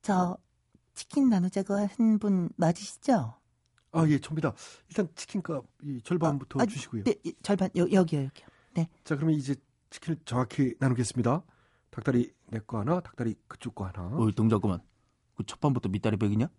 저 0.01 0.37
치킨 0.93 1.29
나누자고 1.29 1.73
한 1.75 2.19
분 2.19 2.49
맞으시죠? 2.57 3.35
아, 3.91 4.05
예, 4.07 4.19
접니다. 4.19 4.53
일단 4.89 5.07
치킨값 5.15 5.63
이 5.83 6.01
절반부터 6.03 6.59
아, 6.61 6.65
주시고요. 6.65 7.03
네, 7.03 7.15
예, 7.25 7.31
절반 7.41 7.69
여, 7.75 7.83
여기요, 7.91 8.23
여기요. 8.25 8.47
네. 8.75 8.87
자, 9.03 9.15
그러면 9.15 9.35
이제 9.35 9.55
치킨을 9.89 10.19
정확히 10.25 10.75
나누겠습니다. 10.79 11.43
닭다리 11.89 12.31
내 12.47 12.59
거 12.59 12.79
하나, 12.79 12.99
닭다리 12.99 13.35
그쪽 13.47 13.73
거 13.75 13.85
하나. 13.87 14.15
어이, 14.17 14.31
동작구만. 14.33 14.81
그 15.35 15.43
첫판부터 15.45 15.89
밑다리 15.89 16.17
백이냐? 16.17 16.49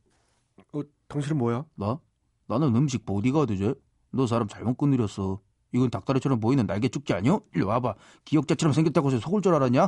어, 0.73 0.81
당신은 1.09 1.39
뭐야? 1.39 1.65
나? 1.77 2.01
나는 2.47 2.75
음식 2.75 3.05
보디가드지. 3.07 3.75
너 4.13 4.27
사람 4.27 4.49
잘못 4.49 4.75
건드렸어. 4.77 5.41
이건 5.73 5.91
닭다리처럼 5.91 6.41
보이는 6.41 6.67
날개 6.67 6.89
쭉지 6.89 7.13
아니요? 7.13 7.43
일로 7.55 7.69
와봐. 7.69 7.95
기억자처럼 8.25 8.73
생겼다고 8.73 9.09
해서 9.11 9.21
속을 9.21 9.43
줄 9.43 9.55
알았냐? 9.55 9.85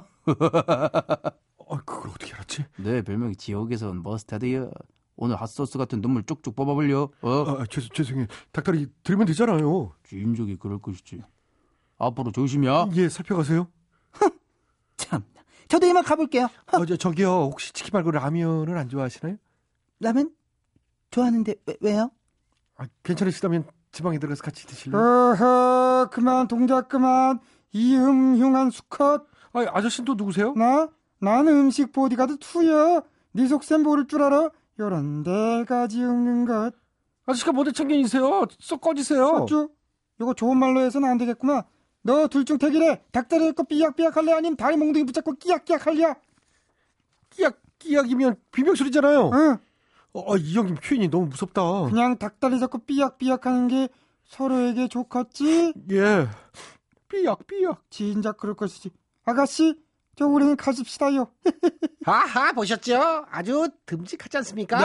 어, 1.57 1.77
그걸 1.85 2.11
어떻게 2.11 2.35
알았지? 2.35 2.65
내 2.79 3.03
별명이 3.03 3.37
지옥에선 3.37 4.03
머스타드야. 4.03 4.71
오늘 5.17 5.37
핫소스 5.37 5.79
같은 5.79 6.01
눈물 6.01 6.23
쭉쭉 6.25 6.57
뽑아버려. 6.57 7.11
어? 7.21 7.29
아, 7.31 7.67
죄송, 7.69 7.91
죄송해요. 7.95 8.27
닭다리 8.53 8.87
드리면 9.03 9.27
되잖아요. 9.27 9.93
주임족이 10.05 10.57
그럴 10.57 10.79
것이지. 10.79 11.23
앞으로 11.99 12.33
조심이야. 12.33 12.89
예, 12.95 13.09
살펴가세요. 13.09 13.69
참, 14.97 15.23
저도 15.69 15.87
이만 15.87 16.03
가볼게요. 16.05 16.49
어, 16.73 16.87
저, 16.87 16.97
저기요. 16.97 17.29
혹시 17.29 17.73
치킨 17.73 17.91
말고 17.93 18.11
라면은 18.11 18.77
안 18.77 18.89
좋아하시나요? 18.89 19.37
라면 20.01 20.35
좋아하는데 21.11 21.55
왜, 21.67 21.77
왜요? 21.81 22.11
아, 22.77 22.87
괜찮으시다면 23.05 23.67
지방에 23.93 24.19
들어가서 24.19 24.43
같이 24.43 24.67
드실래요? 24.67 25.01
어허, 25.01 26.09
그만, 26.11 26.49
동작 26.49 26.89
그만. 26.89 27.39
이흠흉한 27.73 28.71
수컷. 28.71 29.27
아, 29.53 29.67
아저씨는 29.73 30.05
또 30.07 30.15
누구세요? 30.15 30.53
나? 30.55 30.89
나는 31.21 31.53
음식 31.53 31.93
보디가드 31.93 32.39
투야. 32.39 33.03
네 33.33 33.47
속셈 33.47 33.83
모를 33.83 34.07
줄 34.07 34.23
알아? 34.23 34.51
요런 34.79 35.23
데가지 35.23 36.03
읊는 36.03 36.47
것. 36.47 36.73
아저씨가 37.27 37.53
뭐대 37.53 37.73
참견이세요? 37.73 38.47
쏙 38.59 38.81
꺼지세요. 38.81 39.27
어쭈? 39.27 39.71
이거 40.21 40.35
좋은 40.35 40.57
말로 40.57 40.81
해서는 40.81 41.09
안 41.09 41.19
되겠구만. 41.19 41.63
너 42.03 42.27
둘 42.27 42.45
중 42.45 42.59
택이래. 42.59 43.03
닭다리 43.13 43.45
할거 43.45 43.63
삐약삐약 43.65 44.17
할래? 44.17 44.33
아님 44.33 44.57
다리 44.57 44.77
몽둥이 44.77 45.05
붙잡고 45.05 45.35
끼약끼약 45.35 45.87
할래? 45.87 46.15
끼약, 47.31 47.59
끼약이면 47.79 48.37
비명소리잖아요. 48.51 49.31
응. 49.33 49.59
어, 50.15 50.37
이 50.37 50.55
형님 50.55 50.77
표현이 50.77 51.09
너무 51.09 51.27
무섭다. 51.27 51.63
그냥 51.89 52.19
닭다리 52.19 52.59
잡고 52.61 52.79
삐약삐약 52.85 53.47
하는 53.47 53.69
게 53.69 53.89
서로에게 54.25 54.89
좋겠지? 54.89 55.73
예. 55.91 56.29
삐약, 57.09 57.47
삐약. 57.47 57.83
진작 57.91 58.37
그럴 58.37 58.55
것이지. 58.55 58.91
아가씨, 59.25 59.75
저 60.17 60.27
우리는 60.27 60.55
가십시다요. 60.57 61.29
아하, 62.05 62.53
보셨죠? 62.53 63.25
아주 63.31 63.69
듬직하지 63.87 64.39
않습니까? 64.39 64.79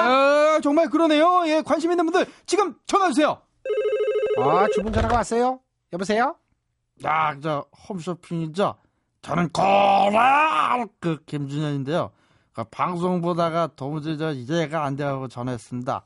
네, 0.55 0.61
정말 0.61 0.89
그러네요. 0.89 1.43
예, 1.47 1.61
관심 1.61 1.91
있는 1.91 2.05
분들 2.05 2.25
지금 2.45 2.75
전화 2.85 3.07
주세요. 3.09 3.41
아, 4.39 4.67
주문 4.73 4.93
전화가 4.93 5.15
왔어요. 5.15 5.59
여보세요? 5.91 6.35
야, 7.05 7.37
저 7.41 7.65
홈쇼핑이죠. 7.89 8.75
저는 9.21 9.49
고라 9.49 10.85
그 10.99 11.21
김준현인데요. 11.25 12.11
그 12.57 12.63
방송 12.63 13.21
보다가 13.21 13.67
도무지 13.75 14.17
저 14.17 14.31
이해가 14.33 14.83
안 14.83 14.95
돼가고 14.95 15.27
전화했습니다. 15.27 16.03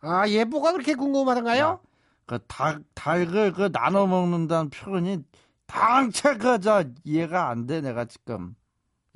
아, 0.00 0.28
예, 0.30 0.44
뭐가 0.44 0.72
그렇게 0.72 0.94
궁금하던가요? 0.94 1.80
그 2.24 2.38
닭, 2.46 2.80
닭을 2.94 3.52
그 3.52 3.70
나눠 3.70 4.06
먹는다는 4.06 4.70
표현이 4.70 5.22
당체 5.66 6.38
그저 6.38 6.84
이해가 7.04 7.50
안 7.50 7.66
돼 7.66 7.82
내가 7.82 8.06
지금. 8.06 8.56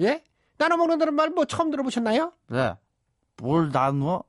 예? 0.00 0.22
나눠 0.58 0.76
먹는다는 0.76 1.14
말 1.14 1.30
뭐 1.30 1.46
처음 1.46 1.70
들어보셨나요? 1.70 2.34
네. 2.48 2.74
뭘 3.38 3.70
나누어? 3.72 4.22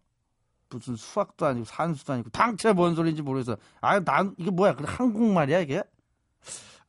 무슨 0.69 0.95
수학도 0.95 1.45
아니고 1.45 1.65
산수도 1.65 2.13
아니고 2.13 2.29
당체 2.29 2.71
뭔 2.71 2.95
소리인지 2.95 3.23
모르겠어. 3.23 3.57
아, 3.81 3.99
난 3.99 4.33
이게 4.37 4.51
뭐야? 4.51 4.75
그 4.75 4.85
한국말이야 4.87 5.59
이게? 5.59 5.83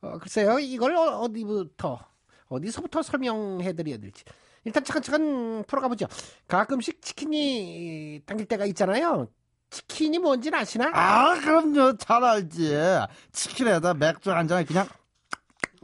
어, 0.03 0.19
글쎄요, 0.19 0.61
이걸 0.61 0.95
어- 0.95 1.19
어디부터, 1.19 1.99
어디서부터 2.49 3.03
설명해 3.03 3.73
드려야 3.73 3.99
될지. 3.99 4.23
일단 4.67 4.83
차근차근 4.83 5.65
풀어가 5.69 5.87
보죠. 5.87 6.07
가끔씩 6.49 7.01
치킨이 7.01 8.23
당길 8.27 8.47
때가 8.47 8.67
있잖아요. 8.67 9.29
치킨이 9.71 10.19
뭔지는 10.19 10.59
아시나? 10.59 10.91
아, 10.93 11.39
그럼요. 11.41 11.97
잘 11.97 12.23
알지. 12.25 12.75
치킨에다 13.31 13.95
맥주 13.95 14.33
한 14.33 14.49
잔에 14.49 14.65
그냥 14.65 14.89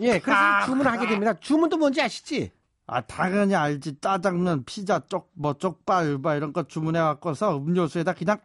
예, 0.00 0.18
그래서 0.18 0.40
주문을 0.66 0.90
하게 0.90 1.06
됩니다. 1.06 1.32
주문도 1.38 1.76
뭔지 1.76 2.02
아시지? 2.02 2.50
아, 2.88 3.00
당연히 3.02 3.54
알지. 3.54 4.00
짜장면, 4.00 4.64
피자, 4.64 5.00
쪽, 5.08 5.30
뭐, 5.34 5.54
쪽발, 5.54 6.18
뭐, 6.18 6.34
이런 6.34 6.52
거 6.52 6.64
주문해갖고서 6.64 7.58
음료수에다 7.58 8.14
그냥. 8.14 8.38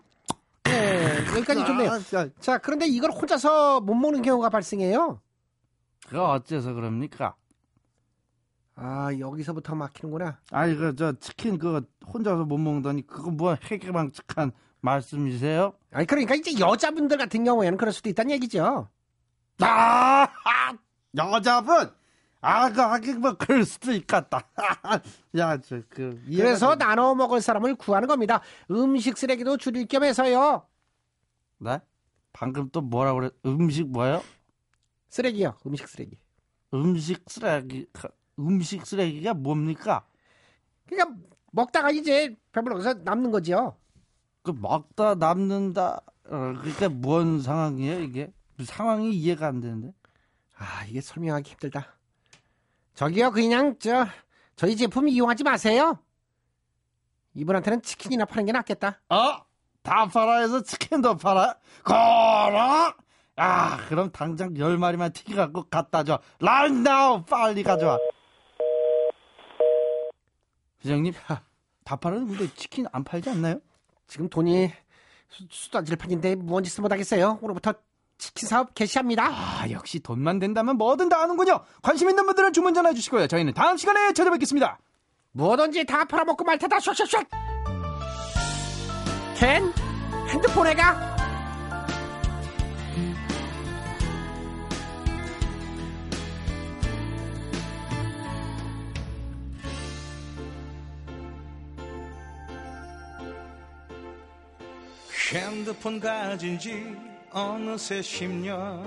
네, 0.66 1.18
여기까지 1.36 1.66
좋네요. 1.66 2.00
자, 2.40 2.60
그런데 2.60 2.86
이걸 2.86 3.12
혼자서 3.12 3.82
못 3.82 3.96
먹는 3.96 4.22
경우가 4.22 4.50
발생해요. 4.50 5.20
그거 6.08 6.32
어째서 6.34 6.74
그럽니까? 6.74 7.36
아, 8.80 9.10
여기서부터 9.18 9.74
막히는구나. 9.74 10.40
아니, 10.52 10.76
그, 10.76 10.96
저, 10.96 11.12
치킨 11.14 11.58
그거 11.58 11.82
혼자서 12.14 12.46
못 12.46 12.60
먹다니, 12.60 13.08
그거 13.08 13.32
뭐, 13.32 13.56
해괴망측한 13.56 14.52
말씀이세요? 14.82 15.74
아니, 15.92 16.06
그러니까 16.06 16.36
이제 16.36 16.60
여자분들 16.60 17.18
같은 17.18 17.44
경우에는 17.44 17.76
그럴 17.78 17.92
수도 17.92 18.08
있다는 18.10 18.32
얘기죠. 18.32 18.88
아, 19.62 20.28
여자분! 21.18 21.92
아, 22.40 22.72
그, 22.72 22.80
하긴 22.80 23.20
뭐, 23.22 23.34
그럴 23.34 23.66
수도 23.66 23.92
있겠다. 23.94 24.48
야, 25.38 25.58
저, 25.60 25.82
그, 25.90 26.22
그래서 26.28 26.76
되- 26.78 26.86
나눠 26.86 27.16
먹을 27.16 27.42
사람을 27.42 27.74
구하는 27.76 28.08
겁니다. 28.08 28.42
음식 28.70 29.18
쓰레기도 29.18 29.58
줄일 29.58 29.88
겸 29.88 30.04
해서요. 30.04 30.68
네? 31.58 31.80
방금 32.32 32.70
또 32.70 32.82
뭐라 32.82 33.16
그래? 33.16 33.32
음식 33.44 33.88
뭐요? 33.88 34.22
쓰레기요. 35.10 35.58
음식 35.66 35.88
쓰레기. 35.88 36.20
음식 36.76 37.24
쓰레기, 37.28 37.88
음식 38.40 38.86
쓰레기가 38.86 39.34
뭡니까? 39.34 40.06
그러니까 40.88 41.18
먹다가 41.52 41.92
이제 41.92 42.36
배불러서 42.52 42.96
남는 42.96 43.32
거지요. 43.32 43.78
그 44.44 44.52
먹다 44.52 45.16
남는다. 45.16 46.02
어, 46.30 46.54
그게 46.62 46.88
뭔 46.88 47.42
상황이에요, 47.42 48.02
이게? 48.02 48.32
상황이 48.64 49.12
이해가 49.14 49.48
안 49.48 49.60
되는데. 49.60 49.94
아, 50.58 50.86
이게 50.86 51.02
설명하기 51.02 51.52
힘들다. 51.52 51.96
저기요, 52.96 53.32
그냥 53.32 53.78
저 53.80 54.08
저희 54.56 54.76
제품 54.76 55.08
이용하지 55.08 55.44
마세요. 55.44 56.00
이분한테는 57.36 57.82
치킨이나 57.84 58.26
파는 58.26 58.46
게 58.46 58.52
낫겠다. 58.52 59.00
어? 59.10 59.46
다 59.84 60.08
팔아 60.08 60.40
해서 60.40 60.64
치킨도 60.64 61.18
팔아? 61.18 61.56
거라? 61.84 62.96
아, 63.36 63.78
그럼 63.88 64.12
당장 64.12 64.58
열 64.58 64.78
마리만 64.78 65.14
튀겨갖고 65.14 65.66
갖다 65.70 66.04
줘. 66.04 66.20
right 66.42 66.76
now! 66.76 67.24
빨리 67.26 67.62
가져와. 67.62 68.00
회장님, 70.88 71.14
다 71.84 71.96
팔아는 71.96 72.28
근데 72.28 72.48
치킨 72.56 72.86
안 72.92 73.04
팔지 73.04 73.30
않나요? 73.30 73.60
지금 74.08 74.30
돈이 74.30 74.72
수- 75.30 75.44
수단질 75.50 75.96
판인데 75.98 76.36
뭔 76.36 76.64
짓을 76.64 76.82
못하겠어요. 76.82 77.40
오늘부터 77.42 77.74
치킨 78.18 78.48
사업 78.48 78.74
개시합니다. 78.74 79.28
아, 79.28 79.70
역시 79.70 80.00
돈만 80.00 80.40
된다면 80.40 80.78
뭐든 80.78 81.10
다 81.10 81.20
하는군요. 81.22 81.60
관심 81.82 82.10
있는 82.10 82.26
분들은 82.26 82.54
주문 82.54 82.74
전화 82.74 82.94
주시고요. 82.94 83.28
저희는 83.28 83.54
다음 83.54 83.78
시간에 83.78 84.14
찾아뵙겠습니다. 84.14 84.80
뭐든지 85.34 85.86
다 85.86 86.06
팔아먹고 86.06 86.44
말 86.46 86.58
테다 86.58 86.78
샥샥샥. 86.78 87.28
캔 89.38 89.72
핸드폰에 90.30 90.74
가. 90.74 91.17
핸드폰 105.38 106.00
가진 106.00 106.58
지 106.58 106.96
어느새 107.32 108.00
10년. 108.02 108.84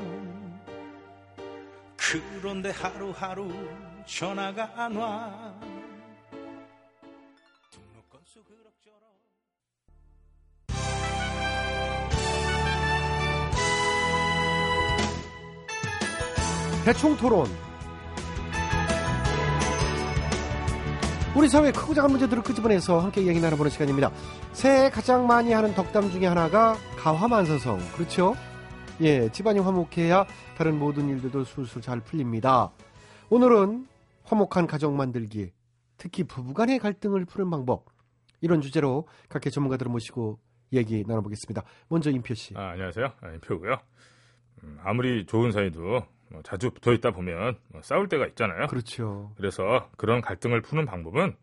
그런데 1.97 2.71
하루하루 2.71 3.53
전화가 4.05 4.65
건수 8.11 8.43
그럭저럭. 8.45 9.01
대충 16.85 17.17
토론. 17.17 17.70
우리 21.37 21.49
사회의 21.49 21.73
크고 21.73 21.95
작은 21.95 22.11
문제들을 22.11 22.43
끄집어내서 22.43 22.99
함께 22.99 23.23
이야기 23.23 23.41
나눠보는 23.41 23.71
시간입니다. 23.71 24.11
새해 24.53 24.91
가장 24.91 25.29
많이 25.29 25.53
하는 25.53 25.73
덕담 25.75 26.11
중에 26.11 26.27
하나가 26.27 26.75
가화만사성. 26.99 27.79
그렇죠? 27.95 28.35
예, 29.01 29.31
집안이 29.31 29.61
화목해야 29.61 30.27
다른 30.59 30.79
모든 30.79 31.09
일들도 31.09 31.45
술술 31.45 31.83
잘 31.83 32.01
풀립니다. 32.01 32.73
오늘은 33.31 33.87
화목한 34.25 34.67
가정 34.67 34.97
만들기, 34.97 35.53
특히 35.97 36.25
부부간의 36.25 36.81
갈등을 36.81 37.25
푸는 37.27 37.49
방법, 37.49 37.87
이런 38.41 38.61
주제로 38.61 39.07
각계 39.29 39.51
전문가들을 39.51 39.91
모시고 39.91 40.41
얘기 40.73 41.05
나눠보겠습니다. 41.07 41.63
먼저 41.89 42.11
임표 42.11 42.35
씨. 42.35 42.55
아, 42.57 42.71
안녕하세요. 42.71 43.13
아, 43.21 43.29
임표고요. 43.35 43.79
음, 44.65 44.79
아무리 44.83 45.25
좋은 45.27 45.53
사이도 45.53 45.81
뭐 45.81 46.07
자주 46.45 46.71
붙어 46.71 46.93
있다 46.93 47.11
보면 47.11 47.59
뭐 47.69 47.83
싸울 47.83 48.09
때가 48.09 48.27
있잖아요. 48.29 48.67
그렇죠. 48.69 49.33
그래서 49.37 49.91
그런 49.97 50.21
갈등을 50.21 50.63
푸는 50.63 50.87
방법은 50.87 51.37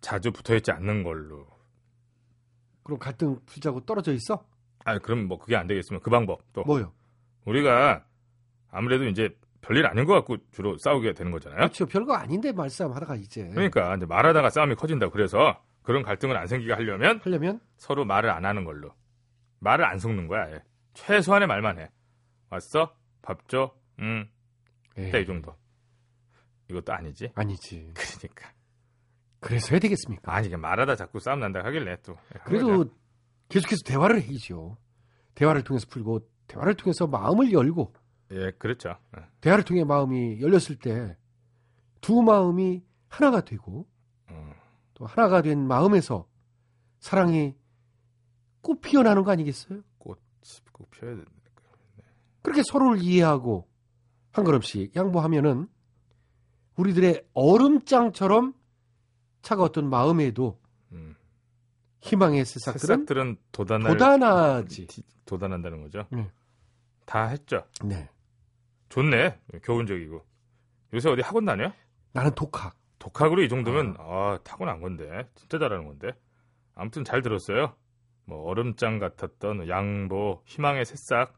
자주 0.00 0.32
붙어 0.32 0.54
있지 0.56 0.70
않는 0.70 1.02
걸로. 1.02 1.46
그럼 2.82 2.98
갈등 2.98 3.38
풀자고 3.46 3.84
떨어져 3.86 4.12
있어? 4.12 4.44
아, 4.84 4.98
그럼 4.98 5.28
뭐 5.28 5.38
그게 5.38 5.56
안 5.56 5.66
되겠으면 5.66 6.00
그 6.02 6.10
방법 6.10 6.42
또. 6.52 6.62
뭐요? 6.64 6.92
우리가 7.44 8.04
아무래도 8.70 9.04
이제 9.06 9.36
별일 9.60 9.86
아닌 9.86 10.04
것 10.04 10.12
같고 10.14 10.36
주로 10.50 10.76
싸우게 10.78 11.14
되는 11.14 11.30
거잖아요. 11.30 11.58
그렇죠. 11.58 11.86
별거 11.86 12.14
아닌데 12.14 12.52
말싸움 12.52 12.92
하다가 12.92 13.14
이제. 13.16 13.48
그러니까 13.50 13.94
이제 13.94 14.06
말하다가 14.06 14.50
싸움이 14.50 14.74
커진다. 14.74 15.10
그래서 15.10 15.62
그런 15.82 16.02
갈등을 16.02 16.36
안 16.36 16.46
생기게 16.46 16.72
하려면 16.72 17.20
하려면 17.22 17.60
서로 17.76 18.04
말을 18.04 18.30
안 18.30 18.44
하는 18.44 18.64
걸로. 18.64 18.92
말을 19.60 19.84
안 19.84 19.98
섞는 19.98 20.26
거야. 20.26 20.44
아예. 20.44 20.62
최소한의 20.94 21.46
말만 21.48 21.78
해. 21.78 21.90
왔어? 22.50 22.94
밥 23.22 23.48
줘? 23.48 23.72
응. 24.02 24.28
에이. 24.98 25.10
딱이 25.10 25.26
정도. 25.26 25.54
이것도 26.68 26.92
아니지. 26.92 27.30
아니지. 27.34 27.92
그러니까. 28.20 28.52
그래서 29.40 29.68
해야 29.70 29.80
되겠습니까? 29.80 30.32
아니 30.32 30.48
말하다 30.54 30.96
자꾸 30.96 31.18
싸움 31.18 31.40
난다 31.40 31.60
하길래 31.64 31.96
또. 32.02 32.16
그래도 32.44 32.84
계속해서 33.48 33.82
대화를 33.86 34.22
해야죠. 34.22 34.76
대화를 35.34 35.62
통해서 35.64 35.86
풀고 35.88 36.28
대화를 36.46 36.74
통해서 36.74 37.06
마음을 37.06 37.52
열고 37.52 37.92
예, 38.32 38.50
그렇죠. 38.52 38.96
예. 39.16 39.22
대화를 39.40 39.64
통해 39.64 39.84
마음이 39.84 40.40
열렸을 40.40 40.76
때 40.76 41.16
두 42.02 42.20
마음이 42.20 42.82
하나가 43.08 43.40
되고 43.40 43.88
음. 44.28 44.52
또 44.94 45.06
하나가 45.06 45.40
된 45.40 45.66
마음에서 45.66 46.28
사랑이 46.98 47.54
꽃 48.60 48.80
피어나는 48.80 49.22
거 49.22 49.30
아니겠어요? 49.30 49.80
꽃이 49.98 50.18
꼭 50.72 50.90
피어야 50.90 51.16
돼. 51.16 51.22
그렇게 52.42 52.62
서로를 52.70 53.00
이해하고 53.02 53.68
한 54.32 54.44
걸음씩 54.44 54.96
양보하면은 54.96 55.68
우리들의 56.76 57.26
얼음장처럼 57.34 58.54
차가웠던 59.42 59.88
마음에도 59.90 60.60
음. 60.92 61.14
희망의 62.00 62.44
새싹들은 62.44 62.78
새싹들은 62.80 63.36
도단할, 63.52 63.92
도단하지. 63.92 64.86
도단한다는 65.26 65.82
거죠. 65.82 66.06
네. 66.10 66.30
다 67.04 67.26
했죠. 67.26 67.64
네. 67.84 68.08
좋네. 68.88 69.40
교훈적이고. 69.62 70.24
요새 70.94 71.10
어디 71.10 71.22
학원 71.22 71.44
다녀? 71.44 71.72
나는 72.12 72.34
독학. 72.34 72.76
독학으로 72.98 73.42
이 73.42 73.48
정도면 73.48 73.96
아, 73.98 74.38
타고난 74.44 74.80
건데. 74.80 75.28
진짜 75.34 75.58
잘하는 75.58 75.86
건데. 75.86 76.12
아무튼 76.74 77.04
잘 77.04 77.22
들었어요. 77.22 77.74
뭐 78.24 78.42
얼음장 78.44 78.98
같았던 78.98 79.68
양보, 79.68 80.42
희망의 80.46 80.84
새싹. 80.84 81.34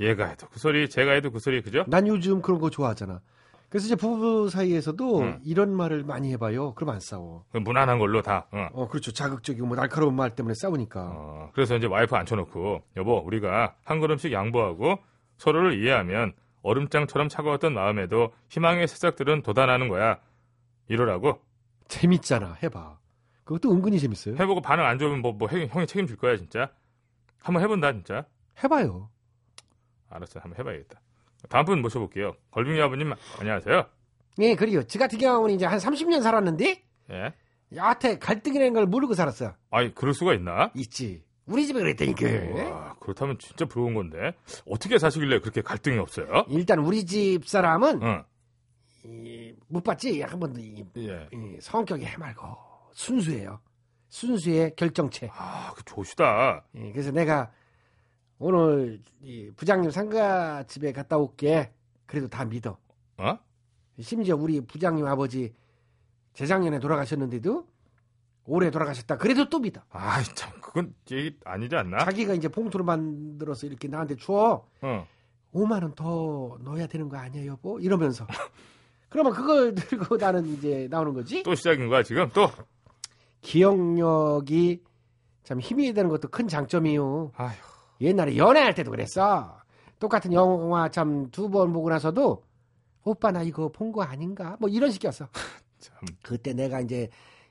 얘가 0.00 0.26
해도 0.26 0.46
그 0.50 0.58
소리, 0.58 0.88
제가 0.88 1.12
해도 1.12 1.30
그 1.30 1.38
소리, 1.38 1.62
그죠? 1.62 1.84
난 1.88 2.06
요즘 2.06 2.42
그런 2.42 2.60
거 2.60 2.70
좋아하잖아. 2.70 3.20
그래서 3.68 3.86
이제 3.86 3.96
부부 3.96 4.48
사이에서도 4.48 5.18
음. 5.20 5.40
이런 5.44 5.74
말을 5.76 6.04
많이 6.04 6.32
해봐요. 6.32 6.74
그럼 6.74 6.90
안 6.90 7.00
싸워. 7.00 7.44
그 7.50 7.58
무난한 7.58 7.98
걸로 7.98 8.22
다. 8.22 8.46
어. 8.52 8.68
어, 8.72 8.88
그렇죠. 8.88 9.12
자극적이고 9.12 9.66
뭐 9.66 9.76
날카로운 9.76 10.14
말 10.14 10.34
때문에 10.34 10.54
싸우니까. 10.54 11.00
어, 11.14 11.50
그래서 11.52 11.76
이제 11.76 11.86
와이프 11.86 12.14
앉혀놓고 12.14 12.82
여보 12.96 13.16
우리가 13.18 13.74
한 13.84 13.98
걸음씩 14.00 14.32
양보하고 14.32 14.98
서로를 15.38 15.82
이해하면 15.82 16.32
얼음장처럼 16.62 17.28
차가웠던 17.28 17.74
마음에도 17.74 18.32
희망의 18.50 18.86
새싹들은 18.88 19.42
돋아나는 19.42 19.88
거야. 19.88 20.18
이러라고 20.88 21.40
재밌잖아. 21.88 22.56
해봐. 22.62 22.98
그것도 23.44 23.72
은근히 23.72 23.98
재밌어요. 23.98 24.36
해보고 24.36 24.60
반응 24.60 24.84
안 24.84 24.98
좋으면 24.98 25.20
뭐, 25.22 25.32
뭐 25.32 25.48
형- 25.48 25.66
형이 25.70 25.86
책임질 25.86 26.16
거야 26.16 26.36
진짜. 26.36 26.70
한번 27.42 27.62
해본다 27.62 27.92
진짜. 27.92 28.24
해봐요. 28.62 29.08
알았어 30.16 30.40
한번 30.40 30.58
해봐야겠다. 30.58 31.00
다음 31.48 31.64
분 31.64 31.82
모셔볼게요. 31.82 32.34
걸빙이 32.50 32.80
아버님 32.80 33.12
안녕하세요. 33.38 33.86
예, 34.40 34.54
그래요. 34.54 34.82
저 34.84 34.98
같은 34.98 35.18
경우는 35.18 35.54
이제 35.54 35.64
한 35.64 35.78
30년 35.78 36.22
살았는데, 36.22 36.82
예. 37.10 37.32
여하튼 37.74 38.18
갈등이라는 38.18 38.72
걸 38.74 38.86
모르고 38.86 39.14
살았어. 39.14 39.54
아니 39.70 39.94
그럴 39.94 40.14
수가 40.14 40.34
있나? 40.34 40.70
있지. 40.74 41.24
우리 41.46 41.66
집에 41.66 41.80
그랬다니까. 41.80 42.70
와, 42.70 42.96
그렇다면 43.00 43.38
진짜 43.38 43.64
부러운 43.66 43.94
건데 43.94 44.34
어떻게 44.68 44.98
사시길래 44.98 45.38
그렇게 45.40 45.62
갈등이 45.62 45.98
없어요? 45.98 46.44
일단 46.48 46.80
우리 46.80 47.06
집 47.06 47.46
사람은 47.46 48.02
응. 48.02 48.24
이, 49.04 49.54
못 49.68 49.84
봤지. 49.84 50.20
한 50.22 50.40
번도 50.40 50.60
이, 50.60 50.84
예. 50.96 51.28
이 51.32 51.56
성격이 51.60 52.04
해맑고 52.04 52.56
순수해요. 52.92 53.60
순수의 54.08 54.74
결정체. 54.76 55.30
아, 55.32 55.72
그 55.76 55.84
좋시다. 55.84 56.64
예, 56.76 56.92
그래서 56.92 57.10
내가 57.12 57.52
오늘 58.38 59.00
이 59.22 59.50
부장님 59.56 59.90
상가 59.90 60.62
집에 60.64 60.92
갔다 60.92 61.16
올게. 61.16 61.72
그래도 62.06 62.28
다 62.28 62.44
믿어. 62.44 62.78
어? 63.18 63.38
심지어 64.00 64.36
우리 64.36 64.60
부장님 64.60 65.06
아버지 65.06 65.54
재작년에 66.34 66.78
돌아가셨는데도 66.78 67.66
올해 68.44 68.70
돌아가셨다. 68.70 69.16
그래도 69.16 69.48
또 69.48 69.58
믿어. 69.58 69.80
아이 69.90 70.22
참 70.34 70.52
그건 70.60 70.94
얘기 71.10 71.36
아니지 71.44 71.74
않나? 71.74 72.04
자기가 72.04 72.34
이제 72.34 72.48
봉투를 72.48 72.84
만들어서 72.84 73.66
이렇게 73.66 73.88
나한테 73.88 74.16
줘. 74.16 74.64
어. 74.82 75.06
5만 75.54 75.82
원 75.82 75.94
더 75.94 76.58
넣어야 76.60 76.86
되는 76.86 77.08
거 77.08 77.16
아니야, 77.16 77.46
여보? 77.46 77.80
이러면서. 77.80 78.26
그러면 79.08 79.32
그걸 79.32 79.74
들고 79.74 80.16
나는 80.18 80.46
이제 80.46 80.86
나오는 80.90 81.14
거지. 81.14 81.42
또 81.42 81.54
시작인 81.54 81.88
거야 81.88 82.02
지금 82.02 82.28
또. 82.34 82.48
기억력이 83.40 84.82
참 85.44 85.60
힘이 85.60 85.92
되는 85.94 86.10
것도 86.10 86.28
큰 86.28 86.46
장점이요. 86.48 87.32
아휴. 87.36 87.54
옛날에 88.00 88.36
연애할 88.36 88.74
때도 88.74 88.90
그랬어. 88.90 89.60
똑같은 89.98 90.32
영화 90.32 90.88
참 90.90 91.30
두 91.30 91.48
번 91.48 91.72
보고 91.72 91.88
나서도 91.90 92.44
오빠 93.04 93.30
나 93.30 93.42
이거 93.42 93.68
본 93.70 93.92
거 93.92 94.02
아닌가? 94.02 94.56
뭐 94.60 94.68
이런 94.68 94.90
식이었어. 94.90 95.28
그때 96.22 96.52
내가 96.52 96.80
이제 96.80 97.08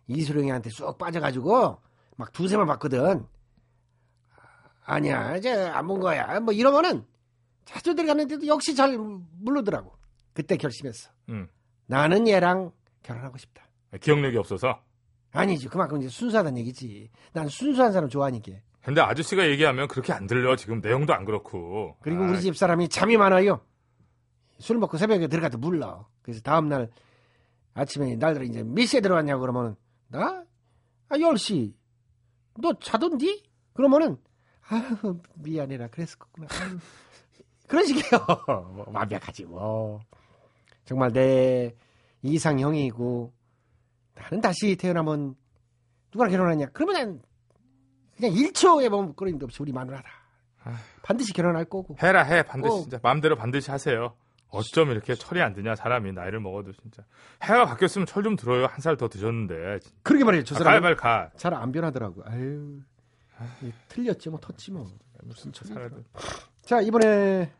이수령이한테 0.08 0.70
쑥 0.70 0.98
빠져가지고 0.98 1.78
막 2.18 2.32
두세 2.32 2.58
번 2.58 2.68
봤거든. 2.68 3.26
아니야, 4.86 5.36
이제 5.38 5.52
안 5.52 5.88
본 5.88 6.00
거야. 6.00 6.40
뭐 6.40 6.54
이러면은 6.54 7.06
자주 7.66 7.96
들어갔는데도 7.96 8.46
역시 8.48 8.76
잘 8.76 8.98
물르더라고. 8.98 9.92
그때 10.34 10.58
결심했어. 10.58 11.10
응. 11.30 11.48
나는 11.88 12.28
얘랑 12.28 12.72
결혼하고 13.02 13.38
싶다. 13.38 13.64
기억력이 14.02 14.38
없어서. 14.38 14.80
아니지, 15.32 15.68
그만큼 15.70 16.00
이제 16.00 16.10
순수하다는 16.10 16.60
얘기지. 16.60 17.10
난 17.34 17.48
순수한 17.48 17.92
사람 17.92 18.10
좋아하니까. 18.10 18.52
근데 18.86 19.02
아저씨가 19.02 19.48
얘기하면 19.50 19.88
그렇게 19.88 20.14
안 20.14 20.28
들려. 20.28 20.56
지금 20.56 20.80
내용도 20.80 21.12
안 21.16 21.26
그렇고. 21.26 21.98
그리고 22.02 22.24
아, 22.24 22.30
우리 22.30 22.40
집 22.40 22.56
사람이 22.56 22.88
잠이 22.90 23.18
많아요. 23.18 23.66
술 24.60 24.78
먹고 24.78 24.98
새벽에 24.98 25.28
들어가도 25.28 25.58
물러. 25.58 26.08
그래서 26.22 26.40
다음 26.42 26.70
날 26.70 26.92
아침에 27.74 28.16
날들이 28.16 28.48
이제 28.48 28.62
몇 28.64 28.86
시에 28.86 29.02
들어왔냐고 29.02 29.42
그러면은 29.42 29.76
나? 30.08 30.46
아 31.10 31.18
10시. 31.18 31.74
너 32.62 32.74
자던디? 32.80 33.44
그러면은 33.74 34.18
아유 34.70 35.20
미안해라 35.34 35.88
그랬었구나. 35.88 36.48
아유. 36.52 36.78
그런 37.68 37.86
식이에요. 37.88 38.24
뭐, 38.72 38.86
완벽하지 38.94 39.46
뭐. 39.46 40.00
정말 40.86 41.12
내 41.12 41.76
이상형이고 42.22 43.34
나는 44.14 44.42
다시 44.42 44.76
태어나면 44.76 45.36
누구랑 46.14 46.32
결혼하냐? 46.32 46.68
그러면 46.68 46.94
난 46.96 47.22
그냥 48.18 48.34
1초의 48.34 48.90
머뭇거림도 48.90 49.46
없이 49.46 49.62
우리 49.62 49.72
마누라다. 49.72 50.08
반드시 51.04 51.34
결혼할 51.34 51.66
거고. 51.66 51.96
해라 52.02 52.24
해 52.24 52.42
반드시 52.44 52.70
꼭. 52.72 52.82
진짜 52.84 53.00
마음대로 53.04 53.36
반드시 53.36 53.70
하세요. 53.72 54.16
어쩜 54.50 54.90
이렇게 54.92 55.16
철이 55.16 55.42
안 55.42 55.54
드냐 55.54 55.76
사람이 55.76 56.14
나이를 56.14 56.40
먹어도 56.40 56.72
진짜 56.74 57.04
해가 57.44 57.66
바뀌었으면 57.66 58.06
철 58.06 58.24
좀 58.24 58.36
들어요 58.36 58.68
한 58.68 58.80
살 58.80 58.96
더 58.96 59.10
드셨는데 59.10 59.80
그러게 60.04 60.24
말이에요. 60.24 60.44
저 60.46 60.56
아, 60.56 60.60
사람 60.60 60.82
빨리 60.82 60.96
가잘 60.96 61.54
안 61.54 61.72
변하더라고. 61.72 62.24
아유. 62.26 62.80
틀렸지 63.90 64.30
뭐 64.30 64.40
텄지 64.40 64.72
뭐. 64.72 64.88
무슨 65.24 65.52
철 65.52 65.68
살아야 65.68 65.90
돼. 65.90 65.96
자 66.64 66.80
이번에 66.82 67.52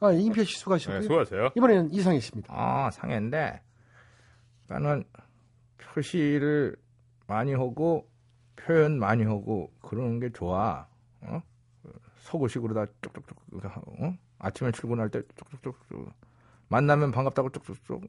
아, 0.00 0.12
임표 0.12 0.44
씨 0.44 0.58
수고하셨고요. 0.58 0.98
네, 0.98 1.02
수고하세요. 1.02 1.50
이번에는 1.56 1.92
이상희 1.92 2.20
씨입니다. 2.20 2.52
아, 2.54 2.90
상해인데 2.90 3.62
나는 4.68 5.04
표시를 5.78 6.76
많이 7.26 7.52
하고 7.54 8.06
표현 8.56 8.98
많이 8.98 9.24
하고 9.24 9.70
그러는 9.82 10.20
게 10.20 10.30
좋아. 10.32 10.86
어? 11.22 11.42
서구식으로 12.20 12.74
다 12.74 12.86
쪽쪽쪽 13.02 13.36
어? 14.00 14.16
아침에 14.38 14.70
출근할 14.72 15.10
때 15.10 15.22
쪽쪽쪽 15.36 16.10
만나면 16.68 17.10
반갑다고 17.12 17.50
쪽쪽쪽 17.50 18.02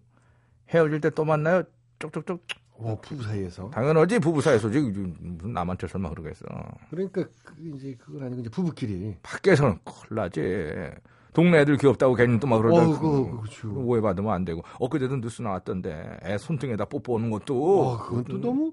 헤어질 0.70 1.02
때 1.02 1.10
또 1.12 1.26
만나요 1.26 1.64
쪽쪽쪽 2.00 2.42
오, 2.78 3.00
부부 3.00 3.24
사이에서. 3.24 3.70
당연하지 3.70 4.20
부부 4.20 4.42
사이에서지 4.42 4.80
무슨 4.82 5.54
남한테 5.54 5.88
설마 5.88 6.10
그러겠어. 6.10 6.46
그러니까 6.90 7.24
그, 7.44 7.54
이제 7.74 7.96
그건 7.98 8.24
아니고 8.24 8.42
이제 8.42 8.50
부부끼리. 8.50 9.16
밖에서는 9.24 9.80
큰일 9.86 10.16
나지. 10.16 10.42
동네 11.34 11.60
애들 11.60 11.78
귀엽다고 11.78 12.16
괜히 12.16 12.38
또 12.40 12.48
막 12.48 12.58
그러다 12.62 12.82
어, 12.86 12.88
그거, 13.00 13.38
그렇죠. 13.42 13.74
오해받으면 13.74 14.30
안 14.32 14.44
되고 14.46 14.62
엊그제도 14.80 15.18
뉴스 15.22 15.42
나왔던데 15.42 16.20
애 16.24 16.38
손등에다 16.38 16.84
뽀뽀하는 16.86 17.30
것도 17.30 17.82
어, 17.92 17.98
그건 17.98 18.24
또 18.26 18.38
너무 18.42 18.72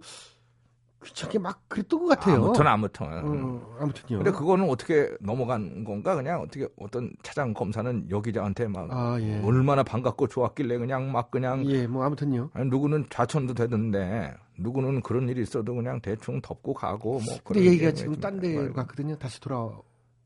귀찮게 1.05 1.39
막 1.39 1.61
그랬던 1.69 2.01
것 2.01 2.07
같아요. 2.07 2.37
아무튼 2.45 2.67
아무튼 2.67 3.07
어, 3.07 3.77
아무튼요. 3.81 4.19
근데 4.19 4.31
그거는 4.31 4.69
어떻게 4.69 5.11
넘어간 5.21 5.85
건가 5.85 6.15
그냥 6.15 6.41
어떻게 6.41 6.69
어떤 6.79 7.13
차장 7.23 7.53
검사는 7.55 8.09
여기자한테 8.11 8.69
막 8.69 8.89
아, 8.91 9.19
예. 9.21 9.41
얼마나 9.45 9.83
반갑고 9.83 10.29
좋았길래 10.29 10.79
그냥 10.79 11.11
막 11.11 11.31
그냥 11.31 11.65
예, 11.67 11.87
뭐 11.87 12.05
아무튼요. 12.05 12.51
아니, 12.55 12.69
누구는 12.71 13.07
좌천도 13.11 13.55
되던데 13.55 14.35
누구는 14.59 15.01
그런 15.03 15.29
일이 15.29 15.43
있어도 15.43 15.75
그냥 15.75 16.01
대충 16.01 16.41
덮고 16.41 16.75
가고 16.75 17.21
뭐 17.25 17.39
그런 17.45 17.65
얘기가 17.65 17.91
게 17.91 17.95
지금 17.95 18.13
좀 18.15 18.21
딴. 18.21 18.41
데로 18.41 18.73
갔거든요. 18.73 19.17
다시 19.17 19.41
돌아 19.41 19.69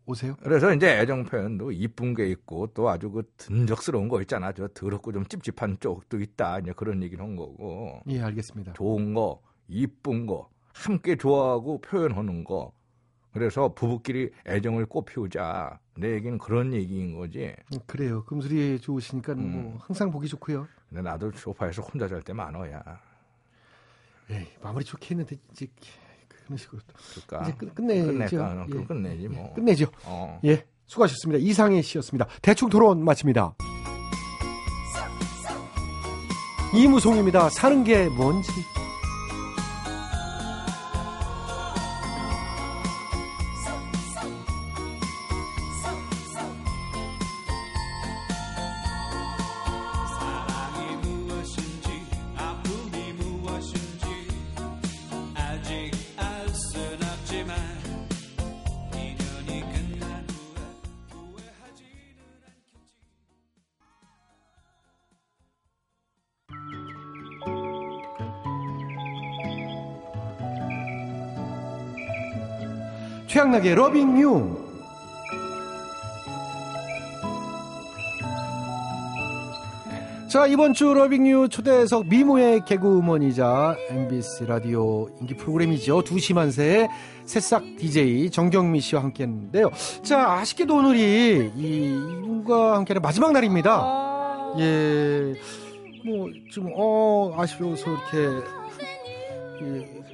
오세요. 0.09 0.37
그래서 0.43 0.73
이제 0.73 0.99
애정 1.01 1.25
표현도 1.25 1.73
이쁜 1.73 2.15
게 2.15 2.29
있고 2.29 2.69
또 2.75 2.89
아주 2.89 3.11
그 3.11 3.23
든적스러운 3.39 4.09
거 4.09 4.21
있잖아. 4.21 4.53
저 4.53 4.69
더럽고 4.69 5.11
좀 5.13 5.25
찝찝한 5.27 5.79
쪽도 5.81 6.21
있다. 6.21 6.61
이제 6.61 6.73
그런 6.77 7.03
얘기를 7.03 7.25
한 7.25 7.35
거고. 7.35 8.01
예, 8.09 8.21
알겠습니다. 8.21 8.75
좋은 8.75 9.15
거, 9.15 9.41
이쁜 9.67 10.27
거, 10.27 10.49
함께 10.85 11.17
좋아하고 11.17 11.81
표현하는 11.81 12.45
거. 12.45 12.73
그래서 13.33 13.73
부부끼리 13.75 14.31
애정을 14.47 14.87
꽃피우자. 14.87 15.79
내 15.97 16.13
얘기는 16.15 16.37
그런 16.39 16.73
얘기인 16.73 17.17
거지. 17.17 17.55
음, 17.73 17.79
그래요. 17.87 18.25
금술이 18.25 18.81
좋으시니까 18.81 19.33
음. 19.35 19.53
뭐 19.53 19.79
항상 19.81 20.11
보기 20.11 20.29
좋고요. 20.29 20.67
근데 20.89 21.03
나도 21.03 21.33
소파에서 21.33 21.83
혼자 21.83 22.07
잘 22.09 22.23
때 22.23 22.33
많아야. 22.33 22.83
에이, 24.31 24.47
마무리 24.63 24.85
좋게 24.85 25.11
했는데 25.11 25.37
이제 25.53 25.67
그런 26.29 26.57
식으로 26.57 26.81
또. 26.87 26.95
그러니까 27.27 27.49
이제 27.49 27.59
끝, 27.59 27.75
끝내죠. 27.75 28.07
끝낼까? 28.07 28.67
예. 28.75 28.85
끝내지 28.85 29.29
뭐. 29.29 29.53
끝내죠. 29.55 29.87
어. 30.05 30.41
예, 30.45 30.65
수고하셨습니다. 30.87 31.43
이상희 31.45 31.83
씨였습니다. 31.83 32.27
대충 32.43 32.69
토론 32.69 33.05
마칩니다. 33.05 33.55
이무송입니다. 36.75 37.49
사는 37.51 37.85
게 37.85 38.09
뭔지. 38.09 38.51
최양락의 73.37 73.75
러빙 73.75 74.19
유. 74.23 74.57
자, 80.27 80.47
이번 80.47 80.73
주 80.73 80.95
러빙유 80.95 81.51
초대석 81.51 82.09
미모의 82.09 82.65
개그우먼이자 82.65 83.77
MBC 83.91 84.47
라디오 84.47 85.11
인기 85.21 85.37
프로그램이죠. 85.37 86.01
두시만세의 86.01 86.89
새싹 87.27 87.63
DJ 87.77 88.31
정경미 88.31 88.81
씨와 88.81 89.03
함께 89.03 89.25
했는데요. 89.25 89.71
자, 90.03 90.39
아쉽게도 90.39 90.75
오늘이 90.75 91.53
이, 91.55 91.91
이분과 91.91 92.77
함께하는 92.77 93.03
마지막 93.03 93.33
날입니다. 93.33 94.55
예. 94.61 95.35
뭐, 96.07 96.31
좀, 96.51 96.73
어, 96.75 97.35
아쉬워서 97.37 97.85
이렇게, 97.91 98.47
예, 99.61 100.06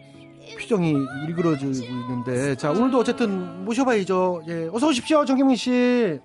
표정이 0.72 0.94
일그러지고 1.28 1.70
있는데. 1.70 2.56
자, 2.56 2.70
오늘도 2.70 2.98
어쨌든 2.98 3.64
모셔봐야죠. 3.64 4.42
예. 4.48 4.68
어서 4.72 4.88
오십시오, 4.88 5.24
정경미 5.26 5.56
씨. 5.56 6.18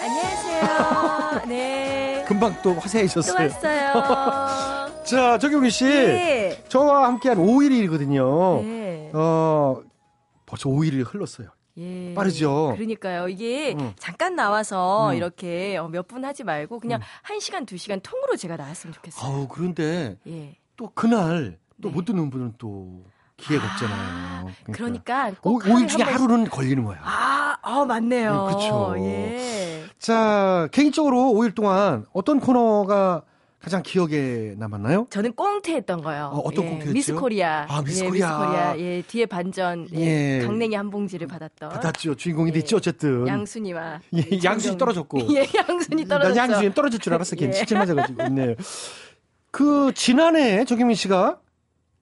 안녕하세요. 0.00 1.42
네. 1.46 2.24
금방 2.26 2.60
또또 2.62 2.80
화사해졌어요. 2.80 3.48
왔어요. 3.48 5.04
자, 5.06 5.38
정경미 5.38 5.70
씨. 5.70 5.84
네. 5.84 6.64
저와 6.68 7.06
함께한 7.06 7.38
5일이거든요. 7.38 8.62
네. 8.64 9.10
어, 9.14 9.80
벌써 10.44 10.68
5일이 10.68 11.04
흘렀어요. 11.06 11.48
예. 11.76 12.14
빠르죠? 12.14 12.72
그러니까요. 12.76 13.28
이게 13.28 13.76
응. 13.78 13.94
잠깐 13.98 14.34
나와서 14.36 15.10
음. 15.10 15.16
이렇게 15.16 15.76
어, 15.76 15.88
몇분 15.88 16.24
하지 16.24 16.44
말고 16.44 16.80
그냥 16.80 17.00
한 17.22 17.40
시간, 17.40 17.66
두 17.66 17.76
시간 17.76 18.00
통으로 18.00 18.36
제가 18.36 18.56
나왔으면 18.56 18.94
좋겠어요. 18.94 19.24
아우, 19.24 19.48
그런데 19.48 20.16
예. 20.26 20.56
또 20.76 20.90
그날 20.94 21.58
또못 21.82 22.04
듣는 22.04 22.30
분은 22.30 22.54
또 22.58 23.04
기회가 23.36 23.64
없잖아요. 23.66 24.50
그러니까 24.72 25.28
오, 25.42 25.58
꼭 25.58 25.62
5일 25.62 25.88
중에 25.88 26.02
하루는 26.02 26.44
걸리는 26.48 26.84
거야. 26.84 26.98
아, 27.02 27.56
어, 27.62 27.84
맞네요. 27.84 28.46
네, 28.48 28.54
그쵸. 28.54 28.94
예. 28.98 29.84
자, 29.98 30.68
개인적으로 30.72 31.32
5일 31.34 31.54
동안 31.54 32.06
어떤 32.12 32.38
코너가 32.40 33.22
가장 33.58 33.82
기억에 33.82 34.54
남았나요? 34.58 35.06
저는 35.08 35.32
꽁트했던 35.34 36.02
거요. 36.02 36.30
어, 36.34 36.38
어떤 36.40 36.66
예, 36.66 36.68
꽁트였죠? 36.68 36.92
미스 36.92 37.14
코리아. 37.14 37.66
아, 37.68 37.82
미스 37.82 38.04
예, 38.04 38.08
코리아. 38.08 38.28
미스 38.28 38.46
코리아. 38.46 38.78
예, 38.78 39.02
뒤에 39.02 39.24
반전. 39.26 39.88
예, 39.94 40.40
예. 40.40 40.46
강냉이 40.46 40.74
한 40.74 40.90
봉지를 40.90 41.26
받았던. 41.26 41.70
받았죠. 41.70 42.14
주인공이 42.16 42.52
됐죠, 42.52 42.76
어쨌든. 42.76 43.26
양순이와. 43.26 44.00
예, 44.16 44.24
양순이 44.44 44.76
떨어졌고. 44.76 45.18
예, 45.34 45.46
양순이 45.56 46.06
떨어졌죠. 46.06 46.34
난 46.38 46.50
양순이 46.50 46.74
떨어질 46.74 47.00
줄 47.00 47.14
알았어. 47.14 47.36
걔 47.36 47.48
예. 47.48 47.52
실질 47.52 47.78
맞아가지고. 47.78 48.28
네. 48.28 48.54
그, 49.50 49.92
지난해 49.94 50.64
정경민 50.66 50.94
씨가, 50.94 51.38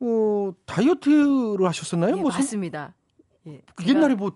어, 0.04 0.52
다이어트를 0.66 1.64
하셨었나요? 1.66 2.16
예, 2.16 2.20
뭐, 2.20 2.30
선- 2.32 2.40
맞습니다. 2.40 2.94
예, 3.46 3.62
옛날에 3.86 4.14
뭐, 4.16 4.32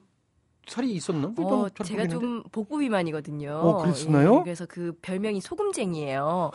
살이 0.69 0.93
있었나? 0.93 1.29
어, 1.37 1.69
잘 1.71 1.87
제가 1.87 2.03
모르겠는데. 2.03 2.09
좀 2.11 2.43
복부 2.53 2.79
비만이거든요. 2.79 3.51
어, 3.53 3.83
그랬었나요? 3.83 4.39
예, 4.39 4.43
그래서 4.45 4.67
그 4.67 4.97
별명이 5.03 5.41
소금쟁이에요. 5.41 6.51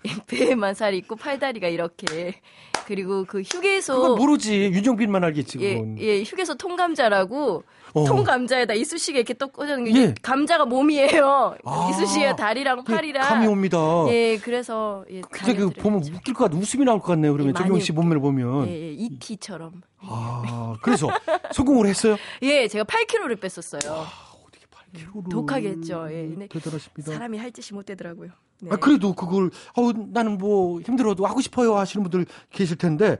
배에만 0.26 0.74
살이 0.74 0.98
있고 0.98 1.14
팔다리가 1.16 1.68
이렇게 1.68 2.40
그리고 2.86 3.24
그 3.24 3.40
휴게소 3.42 3.94
그건 4.00 4.18
모르지. 4.18 4.54
윤정빈만 4.72 5.24
알겠지, 5.24 5.58
예, 5.60 5.74
그건. 5.74 5.98
예, 5.98 6.22
휴게소 6.22 6.54
통감자라고 6.56 7.62
어. 7.94 8.04
통감자에다 8.04 8.74
이쑤시개 8.74 9.18
이렇게 9.18 9.34
또 9.34 9.48
꽂아놓은 9.48 9.84
게 9.84 9.94
예. 9.94 10.14
감자가 10.22 10.64
몸이에요. 10.64 11.56
아. 11.64 11.88
이쑤시개가 11.90 12.36
다리랑 12.36 12.84
팔이랑. 12.84 13.28
감이 13.28 13.46
옵니다. 13.46 13.78
예, 14.08 14.38
그래서 14.38 15.04
예, 15.10 15.20
근데 15.30 15.54
그 15.54 15.70
보면 15.70 16.02
웃길 16.02 16.34
것 16.34 16.44
같아. 16.44 16.56
웃음이 16.56 16.84
나올 16.84 17.00
것 17.00 17.08
같네요. 17.08 17.32
그러면 17.32 17.54
예, 17.54 17.58
정경 17.58 17.80
씨 17.80 17.92
몸매를 17.92 18.20
보면. 18.20 18.68
예, 18.68 18.72
예, 18.72 18.92
ET처럼. 18.92 19.82
아, 20.00 20.74
그래서 20.82 21.08
성공을 21.52 21.86
했어요? 21.86 22.16
예, 22.42 22.66
제가 22.66 22.84
8kg를 22.84 23.40
뺐었어요. 23.40 23.92
아, 23.92 24.06
독하게 25.30 25.70
했죠. 25.70 26.06
예. 26.10 26.28
근데 26.28 26.46
대단하십니다. 26.48 27.12
사람이 27.12 27.38
할 27.38 27.50
짓이 27.52 27.74
못 27.76 27.84
되더라고요. 27.86 28.30
네. 28.60 28.70
아, 28.72 28.76
그래도 28.76 29.12
그걸, 29.14 29.50
어우, 29.74 29.92
나는 30.12 30.38
뭐 30.38 30.80
힘들어도 30.80 31.26
하고 31.26 31.40
싶어요 31.40 31.76
하시는 31.76 32.02
분들 32.08 32.26
계실 32.50 32.76
텐데, 32.76 33.18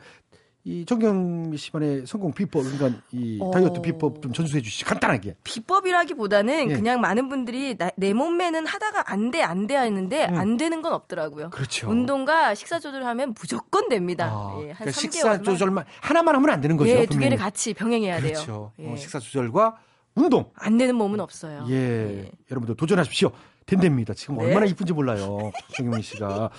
이 0.65 0.85
정경미 0.85 1.57
씨만의 1.57 2.07
성공 2.07 2.33
비법, 2.33 2.63
그러니까 2.63 3.01
이 3.11 3.41
어. 3.43 3.51
다이어트 3.51 3.81
비법 3.81 4.23
좀 4.23 4.33
전수해 4.33 4.63
주시죠. 4.63 4.87
간단하게. 4.87 5.35
비법이라기보다는 5.43 6.71
예. 6.71 6.75
그냥 6.77 7.01
많은 7.01 7.29
분들이 7.29 7.77
나- 7.77 7.91
내 7.97 8.13
몸매는 8.13 8.67
하다가 8.67 9.11
안 9.11 9.33
돼, 9.33 9.43
안 9.43 9.67
돼 9.67 9.75
하는데 9.75 10.23
안 10.25 10.57
되는 10.57 10.81
건 10.81 10.93
없더라고요. 10.93 11.47
음. 11.47 11.51
그렇죠. 11.51 11.91
운동과 11.91 12.55
식사 12.55 12.79
조절하면 12.79 13.35
무조건 13.41 13.89
됩니다. 13.89 14.27
아, 14.33 14.59
예, 14.63 14.71
한 14.71 14.87
그러니까 14.87 14.93
3개월만. 14.93 15.01
식사 15.01 15.43
조절만, 15.43 15.85
하나만 16.01 16.37
하면 16.37 16.51
안 16.51 16.61
되는 16.61 16.77
거죠. 16.77 16.91
예, 16.93 17.01
두 17.07 17.15
분명히. 17.15 17.31
개를 17.31 17.39
같이 17.39 17.75
병행해야 17.75 18.21
돼요. 18.21 18.33
그렇죠. 18.35 18.73
예. 18.79 18.93
어, 18.93 18.95
식사 18.97 19.19
조절과 19.19 19.77
운동. 20.15 20.51
안 20.55 20.77
되는 20.77 20.95
몸은 20.95 21.21
없어요. 21.21 21.67
예, 21.71 22.31
여러분들 22.51 22.77
도전하십시오. 22.77 23.31
된답니다. 23.65 24.13
지금 24.15 24.39
네. 24.39 24.47
얼마나 24.47 24.67
이쁜지 24.67 24.93
몰라요. 24.93 25.53
정경미 25.77 26.03
씨가. 26.03 26.51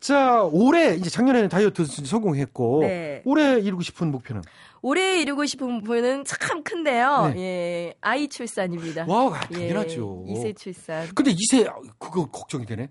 자, 0.00 0.42
올해 0.44 0.94
이제 0.94 1.10
작년에는 1.10 1.48
다이어트 1.48 1.84
성공했고 1.84 2.80
네. 2.80 3.22
올해 3.24 3.60
이루고 3.60 3.82
싶은 3.82 4.10
목표는 4.10 4.42
올해 4.82 5.20
이루고 5.20 5.44
싶은 5.46 5.70
목표는 5.70 6.24
참 6.24 6.62
큰데요. 6.62 7.32
네. 7.34 7.40
예, 7.40 7.94
아이 8.00 8.28
출산입니다. 8.28 9.04
wow, 9.08 9.32
아, 9.34 9.40
당연하죠. 9.40 10.24
예, 10.28 10.32
2세 10.32 10.56
출산. 10.56 11.08
근데 11.14 11.32
이세 11.32 11.66
그거 11.98 12.26
걱정이 12.30 12.64
되네. 12.66 12.88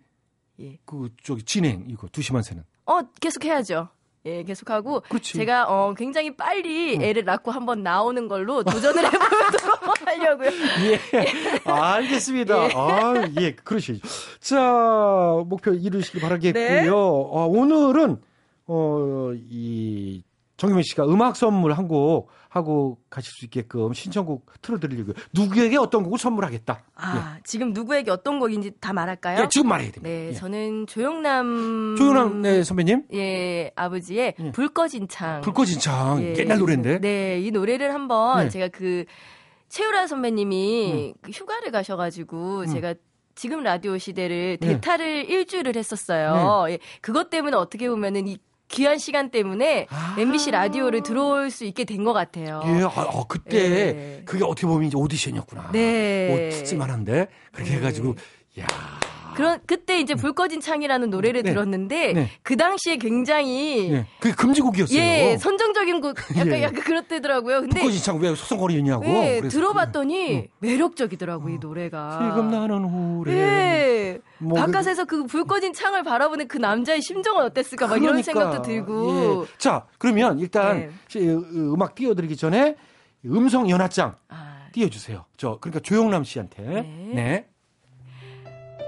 예. 0.61 0.77
그 0.85 1.09
저기 1.23 1.43
진행 1.43 1.85
이거 1.89 2.07
두시만 2.07 2.43
세는. 2.43 2.63
어, 2.85 3.01
계속 3.19 3.43
해야죠. 3.45 3.89
예, 4.25 4.43
계속하고 4.43 5.03
제가 5.21 5.65
어 5.69 5.93
굉장히 5.93 6.35
빨리 6.35 6.97
애를 6.99 7.25
낳고 7.25 7.51
한번 7.51 7.83
나오는 7.83 8.27
걸로 8.27 8.63
도전을 8.63 9.03
해보도록 9.05 10.01
하려고요. 10.07 10.49
예. 10.85 10.99
알겠습니다. 11.63 12.65
예. 12.65 12.71
아, 12.75 13.13
예, 13.39 13.51
그러시죠. 13.53 13.99
자, 14.39 15.43
목표 15.45 15.73
이루시길 15.73 16.21
바라겠고요. 16.21 16.63
네. 16.63 16.87
어, 16.89 17.45
오늘은 17.47 18.17
어, 18.67 19.31
이 19.35 20.23
정유민 20.57 20.83
씨가 20.83 21.05
음악 21.05 21.35
선물 21.35 21.73
한 21.73 21.87
곡 21.87 22.29
하고 22.49 22.97
가실 23.09 23.31
수 23.33 23.43
있게끔 23.45 23.91
신청곡 23.93 24.49
틀어드리려고요. 24.61 25.13
누구에게 25.33 25.75
어떤 25.77 26.03
곡을 26.03 26.17
선물하겠다. 26.17 26.83
아, 26.95 27.37
지금 27.43 27.73
누구에게 27.73 28.09
어떤 28.11 28.39
곡인지 28.39 28.71
다 28.79 28.93
말할까요? 28.93 29.41
예, 29.43 29.47
지금 29.49 29.67
말해야 29.67 29.91
됩니다. 29.91 30.09
네, 30.09 30.29
예. 30.29 30.33
저는 30.33 30.87
조영남 30.87 31.95
조용남 31.97 32.41
네, 32.41 32.63
선배님. 32.63 33.07
예, 33.13 33.71
아버지의 33.75 34.35
불 34.53 34.69
꺼진 34.69 35.09
창. 35.09 35.41
불 35.41 35.53
꺼진 35.53 35.79
창. 35.79 36.21
예, 36.23 36.33
옛날 36.37 36.57
노래인데. 36.59 37.01
네, 37.01 37.41
이 37.41 37.51
노래를 37.51 37.93
한번 37.93 38.45
네. 38.45 38.49
제가 38.49 38.69
그 38.69 39.03
최우라 39.67 40.07
선배님이 40.07 41.15
그 41.21 41.31
휴가를 41.31 41.71
가셔가지고 41.71 42.59
음. 42.61 42.67
제가 42.67 42.93
지금 43.35 43.63
라디오 43.63 43.97
시대를 43.97 44.59
네. 44.61 44.67
대타를 44.75 45.29
일주일을 45.29 45.75
했었어요. 45.75 46.67
예, 46.69 46.79
그것 47.01 47.29
때문에 47.29 47.57
어떻게 47.57 47.89
보면은 47.89 48.29
이 48.29 48.37
귀한 48.67 48.97
시간 48.97 49.29
때문에 49.31 49.87
MBC 50.17 50.51
라디오를 50.51 51.03
들어올 51.03 51.51
수 51.51 51.65
있게 51.65 51.83
된 51.85 52.03
것 52.03 52.13
같아요. 52.13 52.61
예, 52.65 52.83
아, 52.83 52.87
어, 52.87 53.25
그때 53.27 54.21
그게 54.25 54.43
어떻게 54.43 54.67
보면 54.67 54.87
이제 54.87 54.97
오디션이었구나. 54.97 55.71
네. 55.71 56.49
오, 56.61 56.65
쓸만한데 56.65 57.27
그렇게 57.51 57.73
해가지고 57.73 58.15
야 58.59 58.65
그런 59.35 59.59
그때 59.65 59.99
이제 59.99 60.15
불 60.15 60.33
꺼진 60.33 60.59
창이라는 60.61 61.09
노래를 61.09 61.43
네. 61.43 61.51
들었는데 61.51 62.13
네. 62.13 62.29
그 62.41 62.57
당시에 62.57 62.97
굉장히 62.97 63.91
예. 63.91 64.05
그게 64.19 64.33
금지곡이었어요. 64.33 64.97
예, 64.97 65.37
선정적인 65.39 66.01
곡 66.01 66.15
약간 66.37 66.53
예. 66.57 66.63
약간 66.63 66.81
그렇대더라고요. 66.81 67.61
근데 67.61 67.79
불꽃이창 67.81 68.19
왜 68.19 68.29
소송거리냐고. 68.29 69.05
예. 69.05 69.41
들어봤더니 69.49 70.47
매력적이더라고 70.59 71.49
이 71.49 71.57
노래가. 71.59 72.31
지금 72.33 72.49
나는 72.51 72.85
후래. 72.85 73.33
예. 73.33 74.19
뭐 74.37 74.59
바깥에서 74.59 75.05
그 75.05 75.25
불 75.25 75.45
꺼진 75.45 75.73
창을 75.73 76.03
바라보는 76.03 76.47
그 76.47 76.57
남자의 76.57 77.01
심정은 77.01 77.43
어땠을까 77.45 77.87
막 77.87 77.95
이런 77.97 78.21
그러니까. 78.21 78.23
생각도 78.31 78.61
들고. 78.61 79.45
예. 79.49 79.57
자, 79.57 79.85
그러면 79.97 80.39
일단 80.39 80.77
네. 80.79 80.89
시- 81.07 81.19
으- 81.19 81.73
음악 81.73 81.95
띄워드리기 81.95 82.35
전에 82.37 82.75
음성 83.25 83.69
연하장 83.69 84.15
아. 84.29 84.67
띄워주세요. 84.71 85.25
저 85.37 85.57
그러니까 85.59 85.79
조영남 85.81 86.23
씨한테. 86.23 86.61
네. 87.13 87.47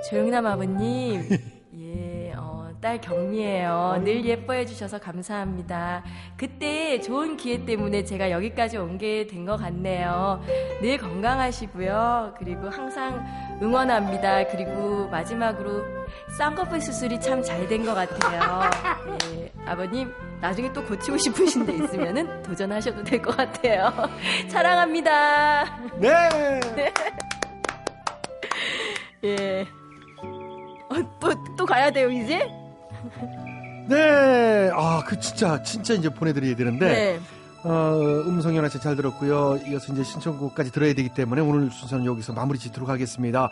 조영남 0.09 0.45
아버님, 0.45 1.27
예, 1.79 2.33
어, 2.37 2.69
딸 2.79 3.01
경미예요. 3.01 4.01
늘 4.03 4.23
예뻐해 4.25 4.65
주셔서 4.65 4.99
감사합니다. 4.99 6.03
그때 6.37 7.01
좋은 7.01 7.35
기회 7.37 7.65
때문에 7.65 8.03
제가 8.05 8.31
여기까지 8.31 8.77
온 8.77 8.97
게 8.97 9.27
된 9.27 9.45
것 9.45 9.57
같네요. 9.57 10.41
늘 10.81 10.97
건강하시고요. 10.97 12.35
그리고 12.39 12.69
항상 12.69 13.25
응원합니다. 13.61 14.47
그리고 14.47 15.07
마지막으로 15.09 15.83
쌍꺼풀 16.37 16.79
수술이 16.79 17.19
참 17.19 17.41
잘 17.43 17.67
된 17.67 17.85
것 17.85 17.93
같아요. 17.93 18.69
예, 19.33 19.51
아버님, 19.65 20.11
나중에 20.39 20.71
또 20.71 20.83
고치고 20.85 21.17
싶으신 21.17 21.65
데 21.65 21.73
있으면은 21.73 22.41
도전하셔도 22.43 23.03
될 23.03 23.21
것 23.21 23.35
같아요. 23.35 23.91
사랑합니다. 24.47 25.65
네. 25.99 26.09
예. 29.25 29.65
어, 30.89 30.95
또, 31.19 31.33
또 31.57 31.65
가야 31.65 31.91
돼요, 31.91 32.09
이제? 32.09 32.49
네. 33.87 34.69
아, 34.73 35.03
그 35.05 35.19
진짜 35.19 35.61
진짜 35.63 35.93
이제 35.93 36.09
보내드려야 36.09 36.55
되는데. 36.55 36.85
네. 36.87 37.19
어, 37.63 37.93
음성 38.25 38.55
연하장 38.55 38.79
잘 38.81 38.95
들었고요. 38.95 39.59
이어서 39.67 39.91
이제 39.91 40.03
신청곡까지 40.03 40.71
들어야 40.71 40.93
되기 40.93 41.09
때문에 41.09 41.41
오늘 41.41 41.69
순서는 41.71 42.05
여기서 42.05 42.33
마무리 42.33 42.59
짓도록 42.59 42.87
하겠습니다. 42.89 43.49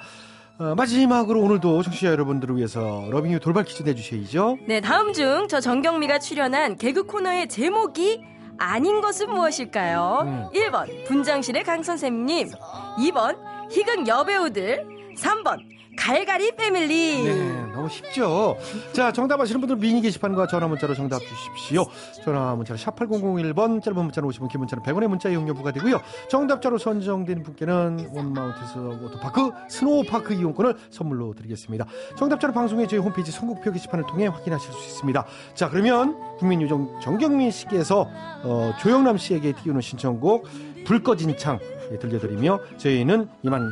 어, 0.57 0.73
마지막으로 0.75 1.41
오늘도 1.41 1.83
청취자 1.83 2.07
여러분들을 2.11 2.55
위해서 2.55 3.05
러빙유 3.11 3.39
돌발 3.41 3.65
퀴즈 3.65 3.83
내주셔야죠. 3.83 4.57
네, 4.67 4.79
다음 4.79 5.11
중 5.11 5.47
저 5.49 5.59
정경미가 5.59 6.19
출연한 6.19 6.77
개그 6.77 7.03
코너의 7.05 7.49
제목이 7.49 8.23
아닌 8.57 9.01
것은 9.01 9.29
무엇일까요? 9.31 10.49
1번 10.53 11.05
분장실의 11.07 11.63
강 11.65 11.83
선생님, 11.83 12.51
2번 12.99 13.38
희극 13.69 14.07
여배우들, 14.07 14.86
3번 15.17 15.57
갈갈이 16.05 16.51
패밀리. 16.51 17.23
네, 17.23 17.65
너무 17.73 17.89
쉽죠. 17.89 18.57
자, 18.93 19.11
정답 19.11 19.41
아시는 19.41 19.59
분들 19.59 19.77
미니 19.77 20.01
게시판과 20.01 20.45
전화 20.45 20.67
문자로 20.67 20.93
정답 20.93 21.19
주십시오. 21.19 21.83
전화 22.23 22.53
문자로 22.53 22.77
샵 22.77 22.95
8001번, 22.95 23.81
짧은 23.81 24.03
문자는 24.03 24.29
50원, 24.29 24.47
긴 24.51 24.59
문자는 24.59 24.83
100원의 24.83 25.07
문자 25.07 25.29
이용료 25.29 25.55
부과되고요. 25.55 25.99
정답자로 26.29 26.77
선정된 26.77 27.41
분께는 27.41 28.11
원마운트에서 28.13 28.81
워터파크, 29.01 29.49
스노우파크 29.67 30.35
이용권을 30.35 30.75
선물로 30.91 31.33
드리겠습니다. 31.33 31.85
정답자로 32.15 32.53
방송에 32.53 32.85
저희 32.85 32.99
홈페이지 32.99 33.31
선곡표 33.31 33.71
게시판을 33.71 34.05
통해 34.05 34.27
확인하실 34.27 34.73
수 34.73 34.77
있습니다. 34.77 35.25
자, 35.55 35.69
그러면 35.71 36.37
국민요정 36.37 36.99
정경민 37.01 37.49
씨께서 37.49 38.07
어, 38.43 38.75
조영남 38.79 39.17
씨에게 39.17 39.53
띄우는 39.53 39.81
신청곡 39.81 40.47
불 40.85 41.01
꺼진 41.01 41.35
창 41.35 41.57
예, 41.91 41.97
들려드리며 41.97 42.59
저희는 42.77 43.27
이만 43.41 43.71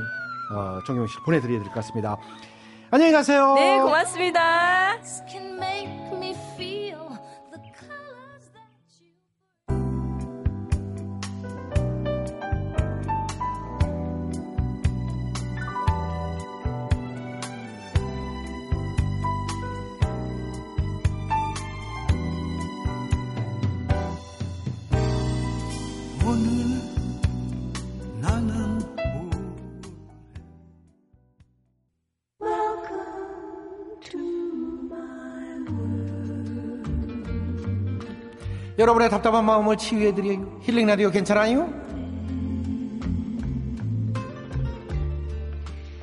어, 0.54 0.80
정경민 0.86 1.08
씨 1.08 1.18
보내드려야 1.20 1.60
될 1.60 1.68
것 1.70 1.76
같습니다. 1.76 2.18
안녕히 2.92 3.12
가세요. 3.12 3.56
네, 3.56 3.80
고맙습니다. 3.82 4.98
여러분의 38.78 39.10
답답한 39.10 39.46
마음을 39.46 39.78
치유해드려요. 39.78 40.60
힐링 40.64 40.88
라디오 40.88 41.12
괜찮아요? 41.12 41.72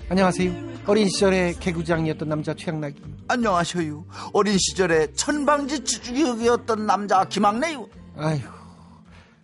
안녕하세요. 0.09 0.71
어린 0.87 1.09
시절에 1.09 1.55
개구장이었던 1.59 2.29
남자 2.29 2.55
최양락이. 2.55 3.03
안녕하셔요. 3.29 4.05
어린 4.33 4.57
시절에 4.59 5.13
천방지 5.13 5.85
주역이었던 5.85 6.87
남자 6.87 7.25
김학래요. 7.25 7.89
아휴, 8.17 8.41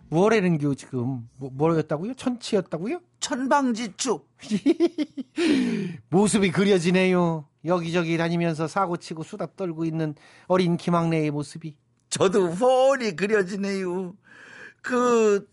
뭐래는겨 0.09 0.73
지금? 0.75 1.27
뭐, 1.35 1.49
뭐였다고요? 1.53 2.13
천치였다고요? 2.13 3.01
천방지축. 3.19 4.27
모습이 6.09 6.51
그려지네요. 6.51 7.45
여기저기 7.65 8.17
다니면서 8.17 8.67
사고치고 8.67 9.23
수다 9.23 9.47
떨고 9.57 9.83
있는 9.83 10.15
어린 10.47 10.77
김학래의 10.77 11.31
모습이. 11.31 11.75
저도 12.09 12.51
훤히 12.51 13.15
그려지네요. 13.15 14.15
그, 14.81 15.47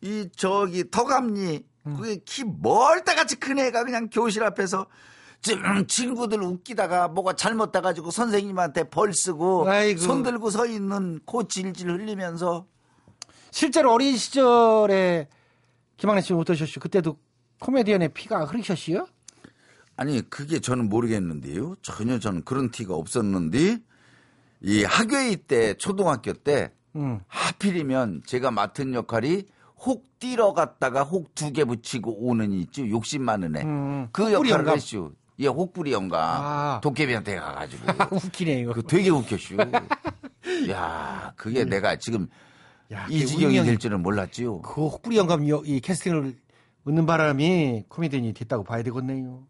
이, 0.00 0.28
저기, 0.36 0.90
덕암리. 0.90 1.64
그게 1.82 2.20
키 2.24 2.44
멀다같이 2.44 3.36
큰 3.36 3.58
애가 3.58 3.84
그냥 3.84 4.08
교실 4.10 4.44
앞에서 4.44 4.86
지금 5.40 5.86
친구들 5.86 6.42
웃기다가 6.42 7.08
뭐가 7.08 7.32
잘못 7.32 7.72
돼가지고 7.72 8.10
선생님한테 8.10 8.84
벌 8.90 9.14
쓰고 9.14 9.68
아이고. 9.68 9.98
손 9.98 10.22
들고 10.22 10.50
서 10.50 10.66
있는 10.66 11.20
코 11.24 11.48
질질 11.48 11.88
흘리면서 11.90 12.66
실제로 13.50 13.92
어린 13.94 14.16
시절에 14.16 15.28
김학래 15.96 16.20
씨는 16.20 16.40
어떠셨어요? 16.42 16.76
그때도 16.80 17.18
코미디언의 17.60 18.10
피가 18.10 18.44
흐르셨어요? 18.44 19.06
아니 19.96 20.20
그게 20.28 20.60
저는 20.60 20.90
모르겠는데요. 20.90 21.76
전혀 21.80 22.18
저는 22.18 22.44
그런 22.44 22.70
티가 22.70 22.94
없었는데 22.94 23.78
이 24.62 24.84
학교에 24.84 25.36
때 25.36 25.74
초등학교 25.74 26.32
때 26.32 26.70
음. 26.96 27.20
하필이면 27.28 28.22
제가 28.26 28.50
맡은 28.50 28.94
역할이 28.94 29.44
혹 29.86 30.04
뛰러 30.18 30.52
갔다가 30.52 31.02
혹 31.02 31.34
두 31.34 31.52
개 31.52 31.64
붙이고 31.64 32.26
오는 32.26 32.52
이 32.52 32.60
있죠. 32.62 32.86
욕심 32.88 33.22
많은 33.22 33.56
애. 33.56 33.62
음. 33.62 34.08
그 34.12 34.32
역할을. 34.32 34.68
했슈. 34.70 35.12
예, 35.38 35.46
혹부리 35.46 35.92
영감. 35.92 36.20
아. 36.20 36.80
도깨비한테 36.82 37.36
가가지고. 37.36 37.84
웃기네 38.16 38.60
이거. 38.60 38.72
그 38.74 38.82
되게 38.82 39.08
웃겼슈. 39.08 39.56
야, 40.70 41.32
그게 41.36 41.64
내가 41.64 41.96
지금 41.96 42.26
이 43.08 43.20
그게 43.20 43.24
지경이 43.24 43.62
될 43.64 43.78
줄은 43.78 44.02
몰랐지요. 44.02 44.60
그 44.60 44.82
혹부리 44.82 45.16
영감 45.16 45.48
여- 45.48 45.62
이 45.64 45.80
캐스팅을 45.80 46.34
얻는 46.90 47.06
바람이 47.06 47.84
코미디언이 47.88 48.32
됐다고 48.34 48.64
봐야 48.64 48.82
되겠네요. 48.82 49.44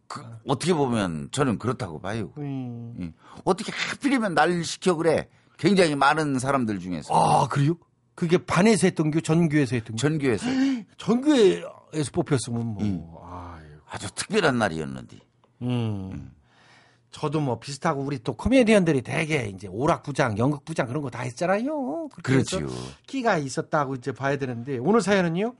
어떻게 0.47 0.75
보면 0.75 1.29
저는 1.33 1.59
그렇다고 1.59 1.99
봐요. 2.01 2.31
음. 2.39 2.95
예. 3.01 3.13
어떻게 3.45 3.73
하필이면 3.73 4.35
날 4.35 4.63
시켜 4.63 4.95
그래. 4.95 5.29
굉장히 5.59 5.95
많은 5.95 6.39
사람들 6.39 6.79
중에서. 6.81 7.15
아 7.15 7.49
그래요? 7.49 7.75
그게 8.15 8.37
반에서 8.39 8.87
했던 8.87 9.11
교 9.11 9.21
전교에서 9.21 9.77
했던 9.77 9.97
교? 9.97 9.97
전교에서. 9.97 10.47
전교에서 10.99 12.11
뽑혔으면 12.13 12.67
뭐 12.67 12.83
음. 12.83 13.07
아주 13.91 14.09
특별한 14.15 14.59
날이었는데. 14.59 15.17
음. 15.63 16.33
저도 17.11 17.41
뭐 17.41 17.59
비슷하고 17.59 18.03
우리 18.03 18.19
또 18.23 18.35
코미디언들이 18.35 19.03
되게 19.03 19.47
이제 19.49 19.67
오락부장, 19.67 20.39
연극부장 20.39 20.87
그런 20.87 21.03
거 21.03 21.11
다 21.11 21.21
했잖아요. 21.23 22.09
그렇지요. 22.23 22.69
끼가 23.07 23.37
있었다고 23.39 23.97
이제 23.97 24.13
봐야 24.13 24.37
되는데 24.37 24.79
오늘 24.79 25.01
사연은요. 25.01 25.55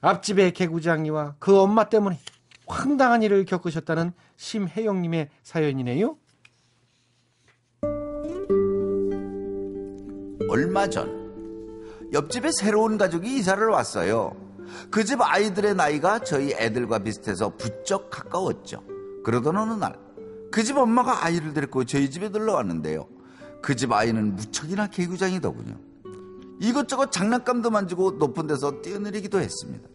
앞집의 0.00 0.52
개구장이와 0.52 1.36
그 1.38 1.58
엄마 1.58 1.84
때문에 1.88 2.18
황당한 2.66 3.22
일을 3.22 3.44
겪으셨다는 3.44 4.12
심혜영님의 4.36 5.28
사연이네요. 5.42 6.16
얼마 10.48 10.88
전 10.88 11.26
옆집에 12.12 12.50
새로운 12.52 12.98
가족이 12.98 13.36
이사를 13.36 13.66
왔어요. 13.68 14.32
그 14.90 15.04
집 15.04 15.20
아이들의 15.20 15.74
나이가 15.76 16.18
저희 16.20 16.52
애들과 16.52 16.98
비슷해서 17.00 17.56
부쩍 17.56 18.10
가까웠죠. 18.10 18.82
그러던 19.24 19.56
어느 19.56 19.72
날 19.74 20.06
그 20.50 20.62
집 20.62 20.76
엄마가 20.78 21.24
아이를 21.24 21.52
데리고 21.52 21.84
저희 21.84 22.08
집에 22.10 22.28
놀러 22.28 22.54
왔는데요. 22.54 23.06
그 23.62 23.74
집 23.76 23.92
아이는 23.92 24.36
무척이나 24.36 24.86
개구장이더군요. 24.86 25.74
이것저것 26.60 27.12
장난감도 27.12 27.70
만지고 27.70 28.12
높은 28.12 28.46
데서 28.46 28.80
뛰어내리기도 28.82 29.40
했습니다. 29.40 29.88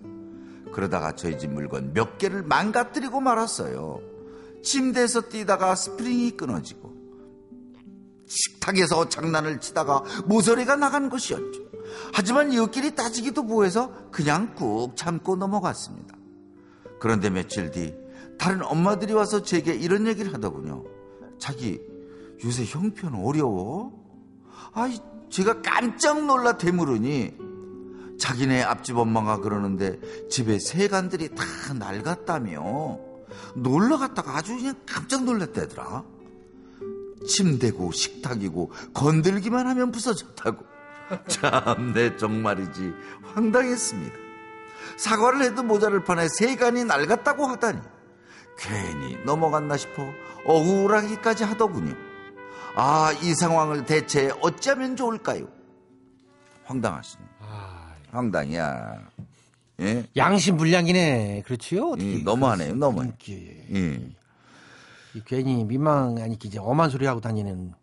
그러다가 0.72 1.16
저희 1.16 1.38
집 1.38 1.51
물건 1.51 1.93
몇 1.93 2.18
개를 2.18 2.43
망가뜨리고 2.43 3.20
말았어요. 3.20 3.99
침대에서 4.64 5.22
뛰다가 5.22 5.76
스프링이 5.76 6.38
끊어지고 6.38 6.91
식탁에서 8.28 9.09
장난을 9.09 9.59
치다가 9.59 10.03
모서리가 10.26 10.78
나간 10.78 11.09
것이었죠. 11.09 11.62
하지만 12.14 12.53
이웃끼리 12.53 12.95
따지기도 12.95 13.43
뭐해서 13.43 13.91
그냥 14.12 14.55
꾹 14.55 14.95
참고 14.95 15.36
넘어갔습니다. 15.36 16.16
그런데 16.99 17.30
며칠 17.30 17.72
뒤 17.72 17.93
다른 18.38 18.64
엄마들이 18.64 19.14
와서 19.14 19.43
제게 19.43 19.74
이런 19.74 20.07
얘기를 20.07 20.34
하더군요. 20.34 20.86
자기 21.39 21.82
요새 22.45 22.64
형편 22.66 23.16
어려워? 23.16 23.91
아이 24.74 24.97
제가 25.32 25.61
깜짝 25.61 26.25
놀라 26.25 26.57
되물으니 26.57 27.38
자기네 28.19 28.61
앞집 28.63 28.97
엄마가 28.97 29.38
그러는데 29.38 29.99
집에 30.29 30.59
세간들이 30.59 31.29
다 31.29 31.43
낡았다며 31.73 32.99
놀러 33.55 33.97
갔다가 33.97 34.38
아주 34.38 34.55
그냥 34.55 34.75
깜짝 34.86 35.23
놀랐다더라. 35.23 36.03
침대고 37.27 37.91
식탁이고 37.91 38.71
건들기만 38.93 39.67
하면 39.67 39.91
부서졌다고. 39.91 40.65
참내 41.27 42.17
정말이지 42.17 42.93
황당했습니다. 43.34 44.15
사과를 44.97 45.43
해도 45.43 45.63
모자를 45.63 46.03
판에 46.03 46.27
세간이 46.39 46.86
낡았다고 46.86 47.45
하다니 47.45 47.79
괜히 48.57 49.17
넘어갔나 49.25 49.77
싶어 49.77 50.05
억울하기까지 50.45 51.43
하더군요. 51.43 52.11
아, 52.76 53.11
이 53.22 53.34
상황을 53.34 53.86
대체 53.86 54.32
어찌하면 54.41 54.95
좋을까요? 54.95 55.47
황당하시네. 56.63 57.24
황당이야. 58.11 58.99
예? 59.82 60.05
양심 60.15 60.57
불량이네. 60.57 61.43
그렇지요? 61.45 61.89
어떻게 61.91 62.19
예, 62.19 62.24
너무하네요, 62.24 62.76
너무. 62.76 63.03
이렇게. 63.03 63.65
예. 63.74 64.09
이 65.13 65.22
괜히 65.26 65.63
민망 65.65 66.17
아니 66.19 66.38
이제 66.41 66.59
엄한 66.59 66.89
소리 66.89 67.05
하고 67.05 67.19
다니는 67.19 67.74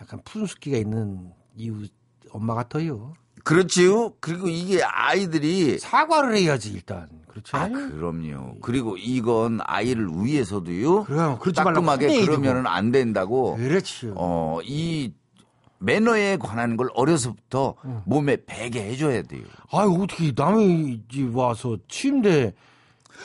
약간 0.00 0.20
푸른숙기가 0.24 0.76
있는 0.76 1.32
이웃 1.56 1.92
엄마 2.30 2.54
같아요. 2.54 3.14
그렇지요. 3.44 4.14
그리고 4.20 4.48
이게 4.48 4.82
아이들이 4.82 5.78
사과를 5.78 6.36
해야지 6.36 6.72
일단. 6.72 7.08
그렇죠. 7.28 7.56
아, 7.56 7.68
그럼요. 7.68 8.56
그리고 8.60 8.96
이건 8.96 9.60
아이를 9.62 10.08
위해서도요. 10.22 11.04
그럼 11.04 11.38
그러지 11.38 11.56
따끔하게 11.56 12.24
그러면은. 12.24 12.66
안 12.66 12.90
된다고. 12.92 13.56
그렇죠. 13.56 14.14
어, 14.16 14.60
이 14.62 15.12
매너에 15.78 16.36
관한 16.38 16.76
걸 16.76 16.88
어려서부터 16.94 17.74
몸에 18.06 18.38
배게 18.46 18.82
해줘야 18.84 19.22
돼요. 19.22 19.42
아유 19.70 19.98
어떻게 20.00 20.32
남의 20.34 21.02
집 21.10 21.36
와서 21.36 21.76
침대 21.88 22.54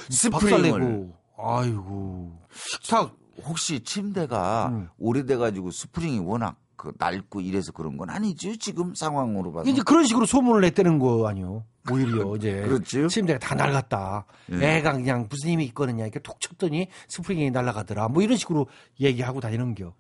스프링을. 0.09 1.09
아이고 1.38 2.38
식탁 2.53 3.15
혹시 3.45 3.80
침대가 3.82 4.89
오래돼가지고 4.97 5.72
스프링이 5.72 6.20
워낙 6.20 6.57
그 6.80 6.93
낡고 6.97 7.41
이래서 7.41 7.73
그런 7.73 7.97
건 7.97 8.09
아니죠. 8.09 8.55
지금 8.55 8.95
상황으로 8.95 9.51
봐서. 9.51 9.69
이제 9.69 9.82
그런 9.86 10.05
식으로 10.05 10.25
소문을 10.25 10.61
냈다는 10.61 10.97
거 10.97 11.27
아니요. 11.27 11.65
오히려 11.91 12.34
이제 12.38 12.61
그렇죠. 12.61 13.09
침대가 13.09 13.38
다 13.38 13.53
낡았다. 13.53 14.25
예. 14.53 14.77
애가 14.77 14.93
그냥 14.93 15.27
무슨 15.30 15.49
힘이 15.49 15.65
있거든요. 15.65 16.05
이렇게 16.05 16.19
톡 16.19 16.39
쳤더니 16.39 16.88
스프링이 17.09 17.51
날아가더라. 17.51 18.07
뭐 18.07 18.23
이런 18.23 18.38
식으로 18.38 18.67
얘기하고 19.01 19.41
다니는겨. 19.41 19.93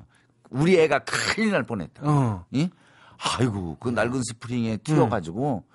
우리 0.51 0.79
애가 0.79 0.99
큰일 0.99 1.51
날 1.51 1.63
뻔했다. 1.63 2.01
어. 2.09 2.45
예? 2.55 2.69
아이고 3.17 3.75
그 3.81 3.89
낡은 3.89 4.23
스프링에 4.23 4.77
튀어가지고 4.77 5.65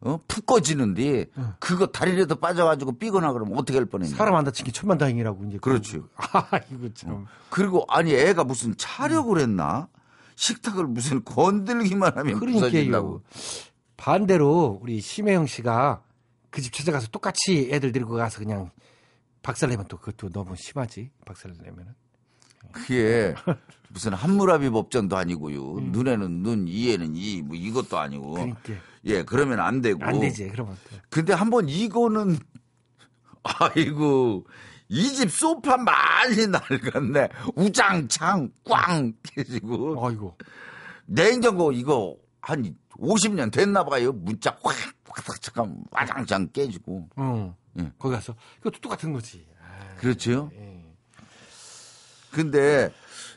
어? 0.00 0.20
푹 0.26 0.46
꺼지는데 0.46 1.26
그거 1.60 1.88
다리라도 1.88 2.36
빠져가지고 2.36 2.92
삐거나 2.92 3.34
그러면 3.34 3.58
어떻게 3.58 3.76
할 3.76 3.84
뻔했냐. 3.84 4.16
사람 4.16 4.34
안 4.34 4.44
다친 4.44 4.64
게 4.64 4.72
천만다행이라고 4.72 5.44
이제. 5.44 5.58
그렇죠. 5.58 6.08
아이고 6.50 6.94
참. 6.94 7.26
그리고 7.50 7.84
아니 7.88 8.14
애가 8.14 8.44
무슨 8.44 8.74
차력을 8.78 9.38
했나? 9.38 9.88
식탁을 10.36 10.86
무슨 10.86 11.24
건들기만 11.24 12.16
하면. 12.18 12.38
그러니까요. 12.40 13.22
반대로 13.96 14.78
우리 14.82 15.00
심혜영 15.00 15.46
씨가 15.46 16.02
그 16.50 16.60
집 16.60 16.72
찾아가서 16.72 17.08
똑같이 17.08 17.68
애들 17.72 17.90
데리고 17.92 18.14
가서 18.14 18.38
그냥 18.38 18.70
박살 19.42 19.70
내면 19.70 19.86
또 19.88 19.98
그것도 19.98 20.30
너무 20.30 20.54
심하지. 20.56 21.10
박살 21.26 21.52
내면은. 21.62 21.94
그게 22.72 23.34
무슨 23.88 24.14
한무라비 24.14 24.70
법전도 24.70 25.16
아니고요. 25.16 25.80
눈에는 25.80 26.42
눈, 26.42 26.66
이에는 26.66 27.14
이, 27.14 27.42
뭐 27.42 27.56
이것도 27.56 27.98
아니고. 27.98 28.32
그러니까. 28.32 28.60
예, 29.04 29.22
그러면 29.22 29.60
안 29.60 29.82
되고. 29.82 30.02
안 30.04 30.18
되지. 30.20 30.48
그러면 30.48 30.76
또. 30.90 30.96
근데 31.10 31.32
한번 31.32 31.68
이거는 31.68 32.38
아이고 33.42 34.46
이 34.88 35.08
집 35.14 35.30
소파 35.30 35.76
많이 35.76 36.46
낡았네. 36.48 37.28
우장창 37.56 38.50
꽝 38.64 39.12
깨지고. 39.22 40.06
아이고. 40.06 40.36
냉장고 41.06 41.72
이거 41.72 42.16
한 42.40 42.76
50년 42.98 43.50
됐나 43.52 43.84
봐요. 43.84 44.12
문짝 44.12 44.60
확 44.62 44.74
확 45.16 45.40
잠깐 45.40 45.76
와장창 45.92 46.48
깨지고. 46.52 47.08
응. 47.18 47.54
예. 47.78 47.92
거기 47.98 48.14
가서 48.14 48.34
그것도 48.58 48.80
똑같은 48.80 49.12
거지. 49.12 49.46
그렇죠. 49.98 50.50
근데 52.32 52.92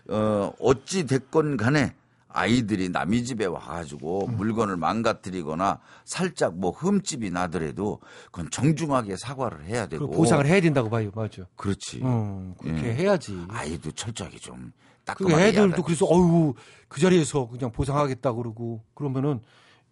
어 0.10 0.52
어찌 0.60 1.06
됐건 1.06 1.56
간에 1.58 1.93
아이들이 2.38 2.89
남의 2.89 3.25
집에 3.25 3.45
와가지고 3.45 4.27
물건을 4.27 4.77
망가뜨리거나 4.77 5.79
살짝 6.05 6.55
뭐 6.55 6.69
흠집이 6.69 7.31
나더라도 7.31 7.99
그건 8.25 8.51
정중하게 8.51 9.17
사과를 9.17 9.65
해야 9.65 9.88
되고 9.88 10.07
그 10.07 10.15
보상을 10.15 10.45
해야 10.45 10.61
된다고 10.61 10.89
봐요. 10.89 11.09
맞죠. 11.15 11.47
그렇지. 11.55 12.01
음, 12.03 12.53
그렇게 12.59 12.89
예. 12.89 12.93
해야지. 12.93 13.35
아이도 13.49 13.91
철저하게 13.91 14.38
좀그 14.38 14.71
따끔하게 15.03 15.47
애들도 15.47 15.81
그래서 15.81 16.05
어유 16.05 16.53
그 16.88 17.01
자리에서 17.01 17.47
그냥 17.47 17.71
보상하겠다 17.71 18.33
그러고 18.33 18.83
그러면은 18.93 19.41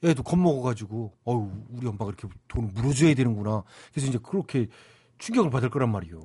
애도 0.03 0.21
겁먹어가지고 0.21 1.13
어유 1.27 1.51
우리 1.69 1.87
엄마가 1.87 2.05
이렇게 2.05 2.27
돈 2.47 2.71
물어줘야 2.75 3.15
되는구나. 3.15 3.63
그래서 3.91 4.07
이제 4.07 4.19
그렇게 4.21 4.67
충격을 5.17 5.49
받을 5.49 5.71
거란 5.71 5.91
말이요. 5.91 6.21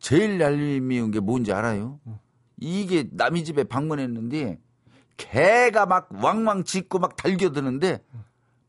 제일 0.00 0.40
얄미운 0.40 1.12
게 1.12 1.20
뭔지 1.20 1.52
알아요? 1.52 2.00
이게 2.58 3.08
남의 3.12 3.44
집에 3.44 3.62
방문했는데 3.62 4.58
개가 5.16 5.86
막 5.86 6.08
왕왕 6.12 6.64
짖고 6.64 6.98
막 6.98 7.16
달겨드는데 7.16 8.02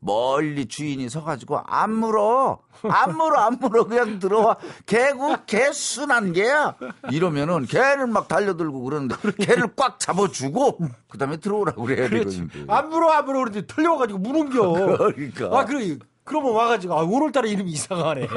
멀리 0.00 0.66
주인이 0.66 1.08
서가지고 1.08 1.60
안 1.64 1.90
물어 1.94 2.58
안 2.82 3.16
물어 3.16 3.40
안 3.40 3.58
물어 3.58 3.84
그냥 3.84 4.18
들어와 4.18 4.56
개고 4.84 5.34
개 5.46 5.72
순한 5.72 6.34
개야 6.34 6.76
이러면은 7.10 7.64
개는 7.64 8.12
막 8.12 8.28
달려들고 8.28 8.82
그러는데 8.82 9.16
개를 9.40 9.68
꽉 9.76 9.98
잡아주고 9.98 10.78
그다음에 11.08 11.38
들어오라고 11.38 11.84
그래야. 11.84 12.10
되거든요. 12.10 12.48
안 12.68 12.90
물어 12.90 13.10
안 13.12 13.24
물어 13.24 13.38
그러는데 13.44 13.66
털려가지고 13.66 14.18
무는겨. 14.18 14.72
그러니까. 15.14 15.58
아 15.58 15.64
그래 15.64 15.96
그러면 16.24 16.52
와가지고 16.54 16.94
아 16.98 17.02
오늘따라 17.02 17.46
이름이 17.48 17.70
이상하네. 17.72 18.26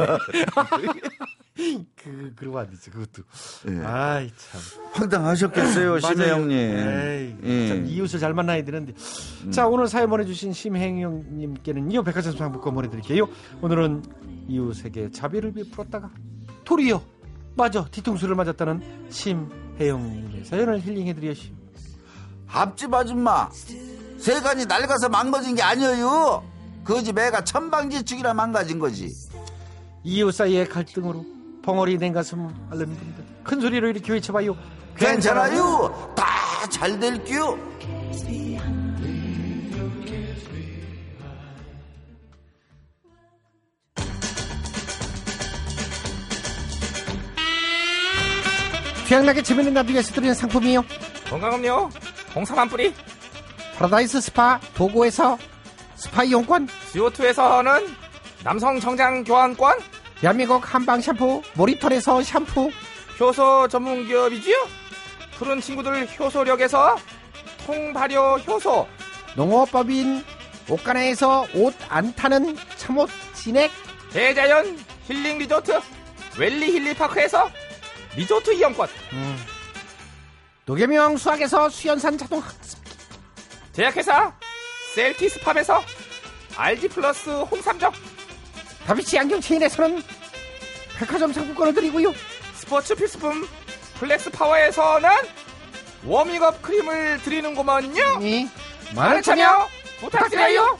그 1.96 2.34
그러면 2.36 2.60
안 2.62 2.70
되지 2.70 2.90
그것도. 2.92 3.24
예. 3.70 3.84
아이 3.84 4.30
참. 4.30 4.62
황당하셨겠어요. 4.94 6.00
심혜영님. 6.00 6.52
에이, 6.58 7.36
예. 7.44 7.68
참 7.70 7.86
이웃을 7.88 8.20
잘 8.20 8.34
만나야 8.34 8.64
되는데. 8.64 8.94
자, 9.52 9.68
오늘 9.68 9.88
사연 9.88 10.10
보내주신 10.10 10.54
심혜영님께는요, 10.54 12.04
백화점 12.04 12.38
상품권 12.38 12.76
보내드릴게요. 12.76 13.28
오늘은 13.62 14.04
이웃에게 14.48 15.12
자비를 15.12 15.54
베풀었다가 15.54 16.12
토리요. 16.64 17.02
맞아, 17.56 17.86
뒤통수를 17.86 18.36
맞았다는 18.36 19.10
심혜영님의 19.10 20.46
사연을 20.46 20.82
힐링해드리시오. 20.82 21.56
앞집 22.50 22.94
아줌마 22.94 23.50
세간이 24.20 24.66
낡아서 24.68 25.10
망가진 25.10 25.56
게 25.56 25.64
아니에요. 25.64 26.44
그 26.88 27.04
집 27.04 27.18
애가 27.20 27.44
천방지축이라 27.44 28.34
망가진 28.34 28.80
거지. 28.80 29.14
이웃 30.06 30.32
사이의 30.32 30.70
갈등으로 30.70 31.26
벙어리 31.62 31.98
냉가슴 31.98 32.48
앓는 32.72 32.86
분들 32.86 33.26
큰 33.44 33.60
소리로 33.60 33.90
이렇게 33.90 34.14
외쳐봐요. 34.14 34.56
괜찮아요. 34.96 36.14
다잘 36.16 36.98
될게요. 36.98 37.58
최양락의 49.08 49.42
재밌는 49.42 49.74
라디오에서 49.74 50.14
드리는 50.14 50.34
상품이요. 50.34 50.84
건강음료 51.30 51.90
홍삼 52.36 52.68
뿌리 52.68 52.94
파라다이스 53.78 54.22
스파 54.22 54.60
도고에서 54.76 55.38
스파 55.98 56.24
이용권 56.24 56.68
CO2에서는 56.94 57.96
남성 58.44 58.80
정장 58.80 59.24
교환권. 59.24 59.80
대한민국 60.22 60.74
한방 60.74 61.02
샴푸 61.02 61.42
모리턴에서 61.56 62.22
샴푸. 62.24 62.72
효소 63.20 63.68
전문 63.68 64.08
기업이지요? 64.08 64.56
푸른 65.38 65.60
친구들 65.60 66.08
효소력에서 66.20 66.96
통발효 67.66 68.38
효소. 68.38 68.88
농업법인 69.36 70.24
옻가네에서 70.70 71.48
옻 71.54 71.76
안 71.90 72.14
타는 72.14 72.56
참옻 72.78 73.10
진액. 73.34 73.72
대자연 74.12 74.78
힐링 75.08 75.40
리조트. 75.40 75.80
웰리힐리파크에서 76.38 77.50
리조트 78.16 78.54
이용권. 78.54 78.88
도계명 80.66 81.18
수학에서 81.18 81.70
수연산 81.70 82.18
자동 82.18 82.40
학습. 82.40 82.80
제약회사 83.74 84.34
셀티스팜에서 84.98 85.80
RG 86.58 86.88
플러스 86.88 87.30
홍삼정. 87.30 87.92
다비치 88.88 89.20
안경 89.20 89.40
체인에서는 89.40 90.02
백화점 90.98 91.32
상품권을 91.32 91.76
드리고요. 91.76 92.12
스포츠 92.56 92.96
필수품 92.96 93.46
플렉스 94.00 94.32
파워에서는 94.32 95.10
워밍업 96.04 96.64
크림을 96.64 97.22
드리는구먼요. 97.22 98.20
많은 98.96 99.22
참여 99.22 99.68
부탁드려요. 100.00 100.80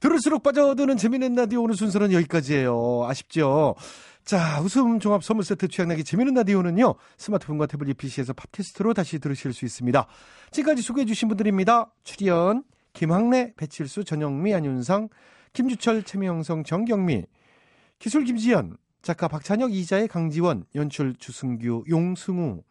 들을수록 0.00 0.42
빠져드는 0.42 0.98
재미있는 0.98 1.34
라디오 1.36 1.62
오늘 1.62 1.74
순서는 1.74 2.12
여기까지예요. 2.12 3.06
아쉽죠? 3.08 3.76
자, 4.30 4.60
웃음 4.62 5.00
종합 5.00 5.24
선물 5.24 5.44
세트 5.44 5.66
취향나게 5.66 6.04
재미있는 6.04 6.34
라디오는요. 6.34 6.94
스마트폰과 7.18 7.66
태블릿 7.66 7.96
PC에서 7.96 8.32
팟캐스트로 8.32 8.94
다시 8.94 9.18
들으실 9.18 9.52
수 9.52 9.64
있습니다. 9.64 10.06
지금까지 10.52 10.82
소개해 10.82 11.04
주신 11.04 11.26
분들입니다. 11.26 11.92
출연 12.04 12.62
김학래, 12.92 13.52
배칠수, 13.56 14.04
전영미, 14.04 14.54
안윤상, 14.54 15.08
김주철, 15.52 16.04
최명성, 16.04 16.62
정경미, 16.62 17.24
기술 17.98 18.22
김지연, 18.24 18.76
작가 19.02 19.26
박찬혁, 19.26 19.74
이자의 19.74 20.06
강지원, 20.06 20.64
연출 20.76 21.16
주승규, 21.16 21.86
용승우. 21.90 22.62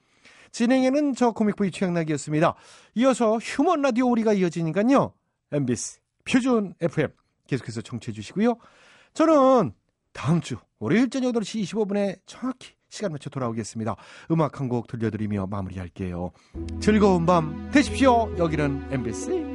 진행에는 0.53 1.14
저 1.14 1.32
코믹보이 1.32 1.72
최양락이었습니다. 1.72 2.55
이어서 2.95 3.36
휴먼 3.38 3.82
라디오 3.82 4.07
오리가 4.07 4.32
이어지니까요. 4.32 5.14
MBC 5.51 5.99
표준 6.24 6.74
FM 6.80 7.10
계속해서 7.47 7.82
청취해 7.82 8.14
주시고요. 8.14 8.55
저는 9.14 9.74
다음 10.14 10.41
주 10.41 10.57
월요일 10.80 11.10
저녁 11.10 11.34
8시 11.36 11.64
25분에 11.64 12.20
정확히 12.26 12.74
시간 12.89 13.12
맞춰 13.12 13.30
돌아오겠습니다. 13.30 13.95
음악 14.32 14.60
한 14.60 14.68
곡 14.70 14.88
들려드리며 14.88 15.47
마무리할게요. 15.47 16.32
즐거운 16.80 17.26
밤 17.26 17.70
되십시오. 17.72 18.36
여기는 18.38 18.88
MBC 18.91 19.49